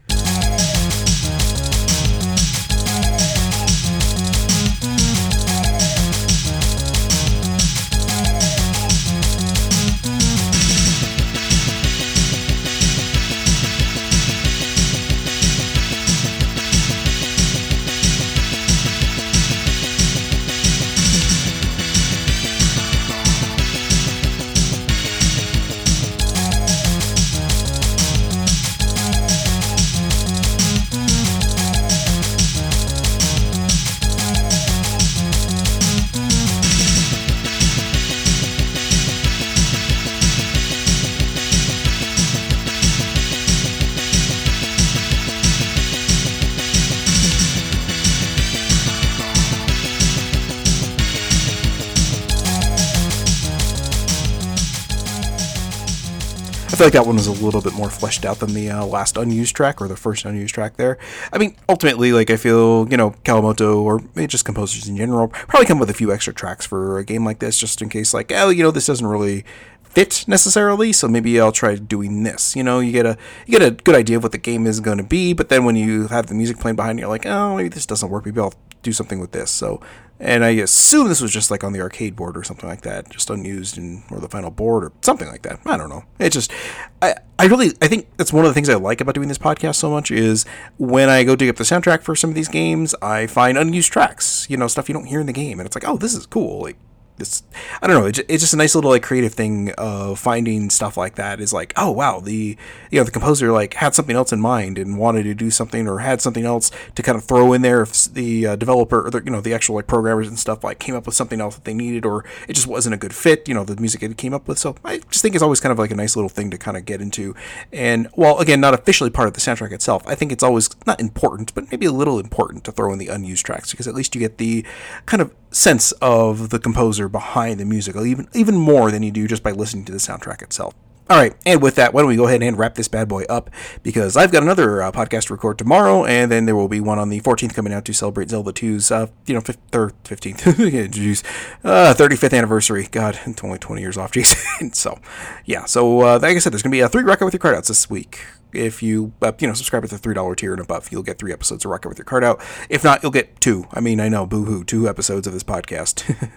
Feel 56.81 56.87
like 56.87 56.95
that 56.95 57.05
one 57.05 57.17
was 57.17 57.27
a 57.27 57.45
little 57.45 57.61
bit 57.61 57.75
more 57.75 57.91
fleshed 57.91 58.25
out 58.25 58.39
than 58.39 58.55
the 58.55 58.71
uh, 58.71 58.83
last 58.83 59.19
unused 59.19 59.55
track 59.55 59.83
or 59.83 59.87
the 59.87 59.99
first 59.99 60.25
unused 60.25 60.55
track 60.55 60.79
there. 60.79 60.97
I 61.31 61.37
mean, 61.37 61.55
ultimately, 61.69 62.11
like 62.11 62.31
I 62.31 62.39
feel, 62.39 62.89
you 62.91 62.97
know, 62.97 63.11
Kawamoto 63.23 63.83
or 63.83 64.01
just 64.27 64.47
composers 64.47 64.89
in 64.89 64.97
general 64.97 65.29
probably 65.29 65.67
come 65.67 65.79
with 65.79 65.91
a 65.91 65.93
few 65.93 66.11
extra 66.11 66.33
tracks 66.33 66.65
for 66.65 66.97
a 66.97 67.05
game 67.05 67.23
like 67.23 67.39
this, 67.39 67.59
just 67.59 67.83
in 67.83 67.91
case, 67.91 68.15
like, 68.15 68.33
oh, 68.35 68.49
you 68.49 68.63
know, 68.63 68.71
this 68.71 68.87
doesn't 68.87 69.07
really 69.07 69.45
fit 69.83 70.25
necessarily 70.29 70.93
so 70.93 71.09
maybe 71.09 71.41
i'll 71.41 71.53
try 71.53 71.75
doing 71.75 72.23
this. 72.23 72.57
You 72.57 72.63
know 72.63 72.79
you 72.79 72.93
get 72.93 73.05
a 73.05 73.19
you 73.45 73.59
get 73.59 73.67
a 73.67 73.73
good 73.73 73.97
idea 73.97 74.19
of 74.19 74.23
what 74.23 74.31
the 74.31 74.39
game 74.39 74.65
is 74.67 74.79
going 74.79 74.99
to 74.99 75.05
be 75.05 75.33
but 75.33 75.49
then 75.49 75.65
when 75.65 75.75
you 75.75 76.07
have 76.07 76.29
the 76.29 76.35
music 76.35 76.61
playing 76.61 76.77
behind 76.77 76.99
you 76.99 77.03
you're 77.03 77.11
like 77.11 77.27
oh 77.27 77.57
maybe 77.57 77.69
this 77.69 77.87
doesn't 77.87 78.09
work. 78.09 78.25
Maybe 78.25 78.41
i'll 78.41 78.55
do 78.83 78.93
something 78.93 79.21
with 79.21 79.33
this. 79.33 79.51
So 79.51 79.81
and 80.21 80.45
I 80.45 80.51
assume 80.51 81.09
this 81.09 81.23
was 81.23 81.33
just 81.33 81.51
like 81.51 81.65
on 81.65 81.73
the 81.73 81.81
arcade 81.81 82.15
board 82.15 82.37
or 82.37 82.45
something 82.45 82.69
like 82.69 82.83
that, 82.83 83.09
just 83.09 83.31
unused 83.31 83.79
in 83.79 84.05
or 84.11 84.21
the 84.21 84.29
final 84.29 84.51
board 84.51 84.85
or 84.85 84.93
something 85.01 85.29
like 85.29 85.43
that. 85.43 85.61
I 85.65 85.79
don't 85.79 85.89
know. 85.89 86.05
It 86.19 86.31
just 86.31 86.53
I 87.01 87.15
I 87.39 87.47
really 87.47 87.71
I 87.81 87.89
think 87.89 88.07
that's 88.19 88.33
one 88.33 88.45
of 88.45 88.51
the 88.51 88.55
things 88.55 88.69
I 88.69 88.75
like 88.75 89.01
about 89.01 89.15
doing 89.15 89.29
this 89.29 89.39
podcast 89.39 89.77
so 89.77 89.91
much 89.91 90.11
is 90.11 90.45
when 90.77 91.09
I 91.09 91.25
go 91.25 91.37
dig 91.37 91.49
up 91.49 91.57
the 91.57 91.65
soundtrack 91.65 92.03
for 92.03 92.15
some 92.15 92.29
of 92.29 92.37
these 92.37 92.49
games, 92.49 92.95
I 93.01 93.27
find 93.27 93.57
unused 93.57 93.91
tracks, 93.91 94.47
you 94.51 94.59
know, 94.59 94.69
stuff 94.69 94.91
you 94.91 94.93
don't 94.93 95.07
hear 95.07 95.21
in 95.21 95.27
the 95.27 95.33
game, 95.33 95.59
and 95.59 95.67
it's 95.67 95.75
like, 95.75 95.89
oh, 95.89 95.97
this 95.97 96.15
is 96.15 96.27
cool. 96.27 96.61
Like 96.61 96.77
this 97.21 97.45
I 97.81 97.87
don't 97.87 98.01
know. 98.01 98.07
It's, 98.07 98.19
it's 98.19 98.43
just 98.43 98.55
a 98.55 98.57
nice 98.57 98.75
little 98.75 98.91
like 98.91 99.03
creative 99.03 99.33
thing 99.33 99.71
of 99.79 100.19
finding 100.19 100.69
stuff 100.71 100.97
like 100.97 101.15
that. 101.15 101.41
Is 101.41 101.53
like, 101.53 101.73
oh 101.77 101.93
wow, 101.93 102.19
the 102.19 102.57
you 102.91 102.99
know 102.99 103.05
the 103.05 103.13
composer 103.13 103.53
like 103.53 103.75
had 103.75 103.95
something 103.95 104.17
else 104.17 104.33
in 104.33 104.41
mind 104.41 104.79
and 104.79 104.99
wanted 104.99 105.23
to 105.25 105.35
do 105.35 105.51
something 105.51 105.87
or 105.87 106.01
had 106.01 106.21
something 106.21 106.45
else 106.45 106.73
to 106.97 107.03
kind 107.03 107.17
of 107.17 107.25
throw 107.25 107.53
in 107.53 107.63
there. 107.63 107.83
If 107.83 108.13
the 108.13 108.49
uh, 108.49 108.57
developer 108.57 109.07
or 109.07 109.11
the, 109.11 109.23
you 109.25 109.31
know 109.31 109.41
the 109.41 109.55
actual 109.55 109.77
like 109.77 109.87
programmers 109.87 110.27
and 110.27 110.39
stuff 110.39 110.65
like 110.65 110.81
came 110.81 110.97
up 110.97 111.07
with 111.07 111.15
something 111.15 111.41
else 111.41 111.55
that 111.55 111.65
they 111.65 111.75
needed 111.75 112.05
or 112.05 112.25
it 112.49 112.55
just 112.55 112.67
wasn't 112.67 112.95
a 112.95 112.99
good 112.99 113.15
fit. 113.15 113.49
You 113.49 113.55
know 113.55 113.65
the 113.65 113.77
music 113.77 114.03
it 114.03 114.17
came 114.17 114.35
up 114.35 114.49
with. 114.49 114.59
So 114.59 114.75
I 114.85 114.99
just 115.11 115.23
think 115.23 115.35
it's 115.35 115.45
always 115.45 115.61
kind 115.61 115.73
of 115.73 115.79
like 115.79 115.93
a 115.93 115.97
nice 115.97 116.17
little 116.17 116.29
thing 116.29 116.51
to 116.51 116.59
kind 116.59 116.77
of 116.77 116.85
get 116.85 117.01
into. 117.01 117.35
And 117.73 118.09
while 118.15 118.39
again 118.39 118.61
not 118.61 118.75
officially 118.75 119.11
part 119.11 119.29
of 119.29 119.35
the 119.35 119.41
soundtrack 119.41 119.73
itself, 119.73 120.03
I 120.07 120.15
think 120.15 120.33
it's 120.33 120.43
always 120.43 120.71
not 120.87 121.01
important, 121.01 121.55
but 121.55 121.71
maybe 121.71 121.87
a 121.87 121.93
little 121.93 122.19
important 122.19 122.65
to 122.65 122.73
throw 122.73 122.93
in 122.93 122.99
the 122.99 123.09
unused 123.09 123.47
tracks 123.47 123.71
because 123.71 123.87
at 123.87 123.95
least 123.95 124.15
you 124.15 124.21
get 124.21 124.39
the 124.39 124.65
kind 125.07 125.21
of 125.21 125.35
sense 125.51 125.93
of 126.01 126.51
the 126.51 126.59
composer 126.59 127.09
behind 127.09 127.61
the 127.61 127.65
music, 127.65 127.97
even 127.97 128.29
even 128.35 128.57
more 128.57 128.91
than 128.91 129.03
you 129.03 129.11
do 129.11 129.27
just 129.27 129.43
by 129.43 129.51
listening 129.51 129.85
to 129.87 129.93
the 129.93 129.99
soundtrack 129.99 130.43
itself. 130.43 130.75
All 131.11 131.17
right, 131.17 131.35
and 131.45 131.61
with 131.61 131.75
that, 131.75 131.93
why 131.93 132.03
don't 132.03 132.09
we 132.09 132.15
go 132.15 132.29
ahead 132.29 132.41
and 132.41 132.57
wrap 132.57 132.77
this 132.77 132.87
bad 132.87 133.09
boy 133.09 133.25
up? 133.25 133.51
Because 133.83 134.17
I've 134.17 134.31
got 134.31 134.45
another 134.45 134.81
uh, 134.81 134.93
podcast 134.93 135.27
to 135.27 135.33
record 135.33 135.59
tomorrow, 135.59 136.05
and 136.05 136.31
then 136.31 136.47
there 136.47 136.55
will 136.55 136.69
be 136.69 136.79
one 136.79 137.01
on 137.01 137.09
the 137.09 137.21
14th 137.23 137.53
coming 137.53 137.73
out 137.73 137.85
to 137.87 137.93
celebrate 137.93 138.31
Zelda 138.31 138.53
2's, 138.53 138.93
uh, 138.93 139.09
you 139.27 139.35
know, 139.35 139.41
15th, 139.41 139.93
15th, 140.05 141.25
uh, 141.65 141.95
35th 141.95 142.39
anniversary. 142.39 142.87
God, 142.93 143.19
it's 143.27 143.43
only 143.43 143.59
20 143.59 143.83
years 143.83 143.99
off, 143.99 144.13
Jason. 144.13 144.73
so, 144.73 145.01
yeah, 145.47 145.65
so 145.65 146.01
uh, 146.03 146.21
like 146.23 146.37
I 146.37 146.39
said, 146.39 146.53
there's 146.53 146.63
going 146.63 146.71
to 146.71 146.77
be 146.77 146.81
a 146.81 146.89
three 146.89 147.03
Rock 147.03 147.21
Out 147.23 147.25
with 147.25 147.35
your 147.35 147.41
cart 147.41 147.57
outs 147.57 147.67
this 147.67 147.91
week 147.91 148.21
if 148.53 148.83
you 148.83 149.13
uh, 149.23 149.33
you 149.39 149.47
know 149.47 149.55
subscribe 149.55 149.85
at 149.85 149.91
the 149.91 149.99
three 149.99 150.15
dollar 150.15 150.35
tier 150.35 150.53
and 150.53 150.61
above, 150.61 150.91
you'll 150.91 151.03
get 151.03 151.19
three 151.19 151.33
episodes 151.33 151.65
of 151.65 151.71
Rock 151.71 151.87
Out 151.87 151.91
with 151.91 151.99
your 151.99 152.05
cart 152.05 152.25
out. 152.25 152.41
If 152.69 152.85
not, 152.85 153.03
you'll 153.03 153.13
get 153.13 153.41
two. 153.41 153.67
I 153.73 153.81
mean, 153.81 154.01
I 154.01 154.09
know, 154.09 154.27
boohoo, 154.27 154.65
two 154.65 154.89
episodes 154.89 155.27
of 155.27 155.33
this 155.33 155.43
podcast. 155.43 156.11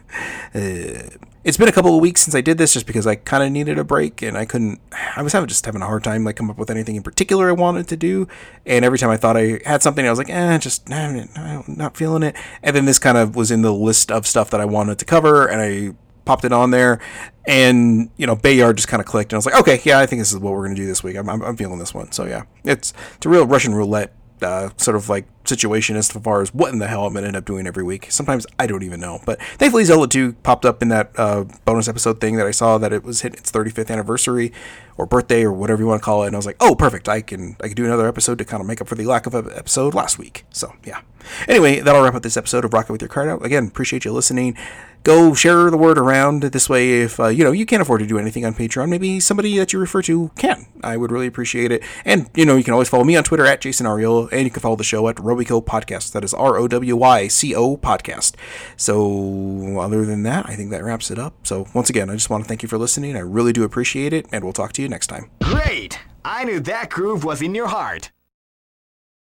uh, 0.55 1.17
it's 1.43 1.57
been 1.57 1.67
a 1.67 1.73
couple 1.73 1.93
of 1.93 2.01
weeks 2.01 2.21
since 2.21 2.35
I 2.35 2.41
did 2.41 2.57
this, 2.57 2.73
just 2.73 2.87
because 2.87 3.05
I 3.05 3.15
kind 3.15 3.43
of 3.43 3.51
needed 3.51 3.77
a 3.77 3.83
break 3.83 4.21
and 4.21 4.37
I 4.37 4.45
couldn't. 4.45 4.79
I 5.15 5.21
was 5.21 5.33
having 5.33 5.49
just 5.49 5.65
having 5.65 5.81
a 5.81 5.85
hard 5.85 6.03
time 6.03 6.23
like 6.23 6.37
come 6.37 6.49
up 6.49 6.57
with 6.57 6.69
anything 6.69 6.95
in 6.95 7.03
particular 7.03 7.49
I 7.49 7.53
wanted 7.53 7.87
to 7.89 7.97
do. 7.97 8.27
And 8.65 8.85
every 8.85 8.97
time 8.97 9.09
I 9.09 9.17
thought 9.17 9.35
I 9.35 9.59
had 9.65 9.83
something, 9.83 10.05
I 10.05 10.09
was 10.09 10.19
like, 10.19 10.29
eh, 10.29 10.57
just 10.57 10.89
I'm 10.91 11.63
not 11.67 11.97
feeling 11.97 12.23
it. 12.23 12.35
And 12.61 12.75
then 12.75 12.85
this 12.85 12.99
kind 12.99 13.17
of 13.17 13.35
was 13.35 13.51
in 13.51 13.61
the 13.61 13.73
list 13.73 14.11
of 14.11 14.25
stuff 14.25 14.49
that 14.51 14.61
I 14.61 14.65
wanted 14.65 14.99
to 14.99 15.05
cover, 15.05 15.45
and 15.45 15.61
I 15.61 15.95
popped 16.25 16.45
it 16.45 16.53
on 16.53 16.71
there, 16.71 16.99
and 17.47 18.09
you 18.17 18.27
know 18.27 18.35
Bay 18.35 18.55
Yard 18.55 18.77
just 18.77 18.87
kind 18.87 19.01
of 19.01 19.05
clicked, 19.05 19.31
and 19.31 19.37
I 19.37 19.39
was 19.39 19.45
like, 19.45 19.59
okay, 19.59 19.81
yeah, 19.83 19.99
I 19.99 20.05
think 20.05 20.21
this 20.21 20.31
is 20.31 20.39
what 20.39 20.53
we're 20.53 20.63
gonna 20.63 20.75
do 20.75 20.87
this 20.87 21.03
week. 21.03 21.17
I'm, 21.17 21.29
I'm, 21.29 21.41
I'm 21.41 21.57
feeling 21.57 21.79
this 21.79 21.93
one, 21.93 22.11
so 22.11 22.25
yeah, 22.25 22.43
it's 22.63 22.93
it's 23.15 23.25
a 23.25 23.29
real 23.29 23.45
Russian 23.45 23.73
roulette 23.73 24.13
uh, 24.41 24.69
sort 24.77 24.95
of 24.95 25.09
like 25.09 25.25
situation 25.53 25.95
as 25.95 26.11
far 26.11 26.41
as 26.41 26.53
what 26.53 26.71
in 26.73 26.79
the 26.79 26.87
hell 26.87 27.05
I'm 27.05 27.13
gonna 27.13 27.27
end 27.27 27.35
up 27.35 27.45
doing 27.45 27.67
every 27.67 27.83
week. 27.83 28.07
Sometimes 28.11 28.45
I 28.57 28.67
don't 28.67 28.83
even 28.83 28.99
know, 28.99 29.21
but 29.25 29.41
thankfully 29.41 29.83
Zelda 29.83 30.07
2 30.07 30.33
popped 30.43 30.65
up 30.65 30.81
in 30.81 30.89
that 30.89 31.11
uh, 31.17 31.45
bonus 31.65 31.87
episode 31.87 32.19
thing 32.19 32.35
that 32.37 32.47
I 32.47 32.51
saw 32.51 32.77
that 32.77 32.91
it 32.91 33.03
was 33.03 33.21
hit 33.21 33.35
its 33.35 33.51
35th 33.51 33.91
anniversary 33.91 34.51
or 34.97 35.05
birthday 35.05 35.43
or 35.43 35.51
whatever 35.51 35.81
you 35.81 35.87
want 35.87 36.01
to 36.01 36.05
call 36.05 36.23
it, 36.23 36.27
and 36.27 36.35
I 36.35 36.39
was 36.39 36.45
like, 36.45 36.57
oh, 36.59 36.75
perfect, 36.75 37.07
I 37.09 37.21
can 37.21 37.55
I 37.61 37.67
can 37.67 37.75
do 37.75 37.85
another 37.85 38.07
episode 38.07 38.37
to 38.39 38.45
kind 38.45 38.61
of 38.61 38.67
make 38.67 38.81
up 38.81 38.87
for 38.87 38.95
the 38.95 39.05
lack 39.05 39.25
of 39.25 39.33
an 39.35 39.49
episode 39.55 39.93
last 39.93 40.17
week. 40.17 40.45
So 40.51 40.73
yeah. 40.83 41.01
Anyway, 41.47 41.79
that'll 41.79 42.01
wrap 42.01 42.15
up 42.15 42.23
this 42.23 42.35
episode 42.35 42.65
of 42.65 42.73
Rock 42.73 42.85
Out 42.85 42.91
with 42.91 43.01
Your 43.01 43.07
Cart 43.07 43.29
Out. 43.29 43.45
Again, 43.45 43.67
appreciate 43.67 44.03
you 44.03 44.11
listening 44.11 44.57
go 45.03 45.33
share 45.33 45.69
the 45.69 45.77
word 45.77 45.97
around 45.97 46.43
this 46.43 46.69
way 46.69 47.01
if 47.01 47.19
uh, 47.19 47.27
you 47.27 47.43
know 47.43 47.51
you 47.51 47.65
can't 47.65 47.81
afford 47.81 47.99
to 47.99 48.07
do 48.07 48.17
anything 48.17 48.45
on 48.45 48.53
patreon 48.53 48.87
maybe 48.89 49.19
somebody 49.19 49.57
that 49.57 49.73
you 49.73 49.79
refer 49.79 50.01
to 50.01 50.31
can 50.37 50.65
i 50.81 50.95
would 50.95 51.11
really 51.11 51.27
appreciate 51.27 51.71
it 51.71 51.83
and 52.05 52.29
you 52.35 52.45
know 52.45 52.55
you 52.55 52.63
can 52.63 52.73
always 52.73 52.89
follow 52.89 53.03
me 53.03 53.15
on 53.15 53.23
twitter 53.23 53.45
at 53.45 53.59
jason 53.61 53.85
ariola 53.85 54.31
and 54.31 54.45
you 54.45 54.49
can 54.49 54.61
follow 54.61 54.75
the 54.75 54.83
show 54.83 55.07
at 55.09 55.19
rowyco 55.43 55.63
podcast. 55.63 56.11
That 56.13 56.23
is 56.23 56.33
r-o-w-y-c-o 56.33 57.77
podcast. 57.77 58.35
So 58.77 59.79
other 59.79 60.05
than 60.05 60.23
that 60.23 60.47
i 60.47 60.55
think 60.55 60.71
that 60.71 60.83
wraps 60.83 61.11
it 61.11 61.19
up. 61.19 61.35
So 61.45 61.67
once 61.73 61.89
again 61.89 62.09
i 62.09 62.13
just 62.13 62.29
want 62.29 62.43
to 62.43 62.47
thank 62.47 62.63
you 62.63 62.69
for 62.69 62.77
listening. 62.77 63.15
I 63.15 63.19
really 63.19 63.53
do 63.53 63.63
appreciate 63.63 64.13
it 64.13 64.27
and 64.31 64.43
we'll 64.43 64.53
talk 64.53 64.73
to 64.73 64.81
you 64.81 64.89
next 64.89 65.07
time. 65.07 65.29
Great! 65.41 65.99
I 66.25 66.43
knew 66.45 66.59
that 66.61 66.89
groove 66.89 67.23
was 67.23 67.41
in 67.41 67.53
your 67.55 67.67
heart 67.67 68.11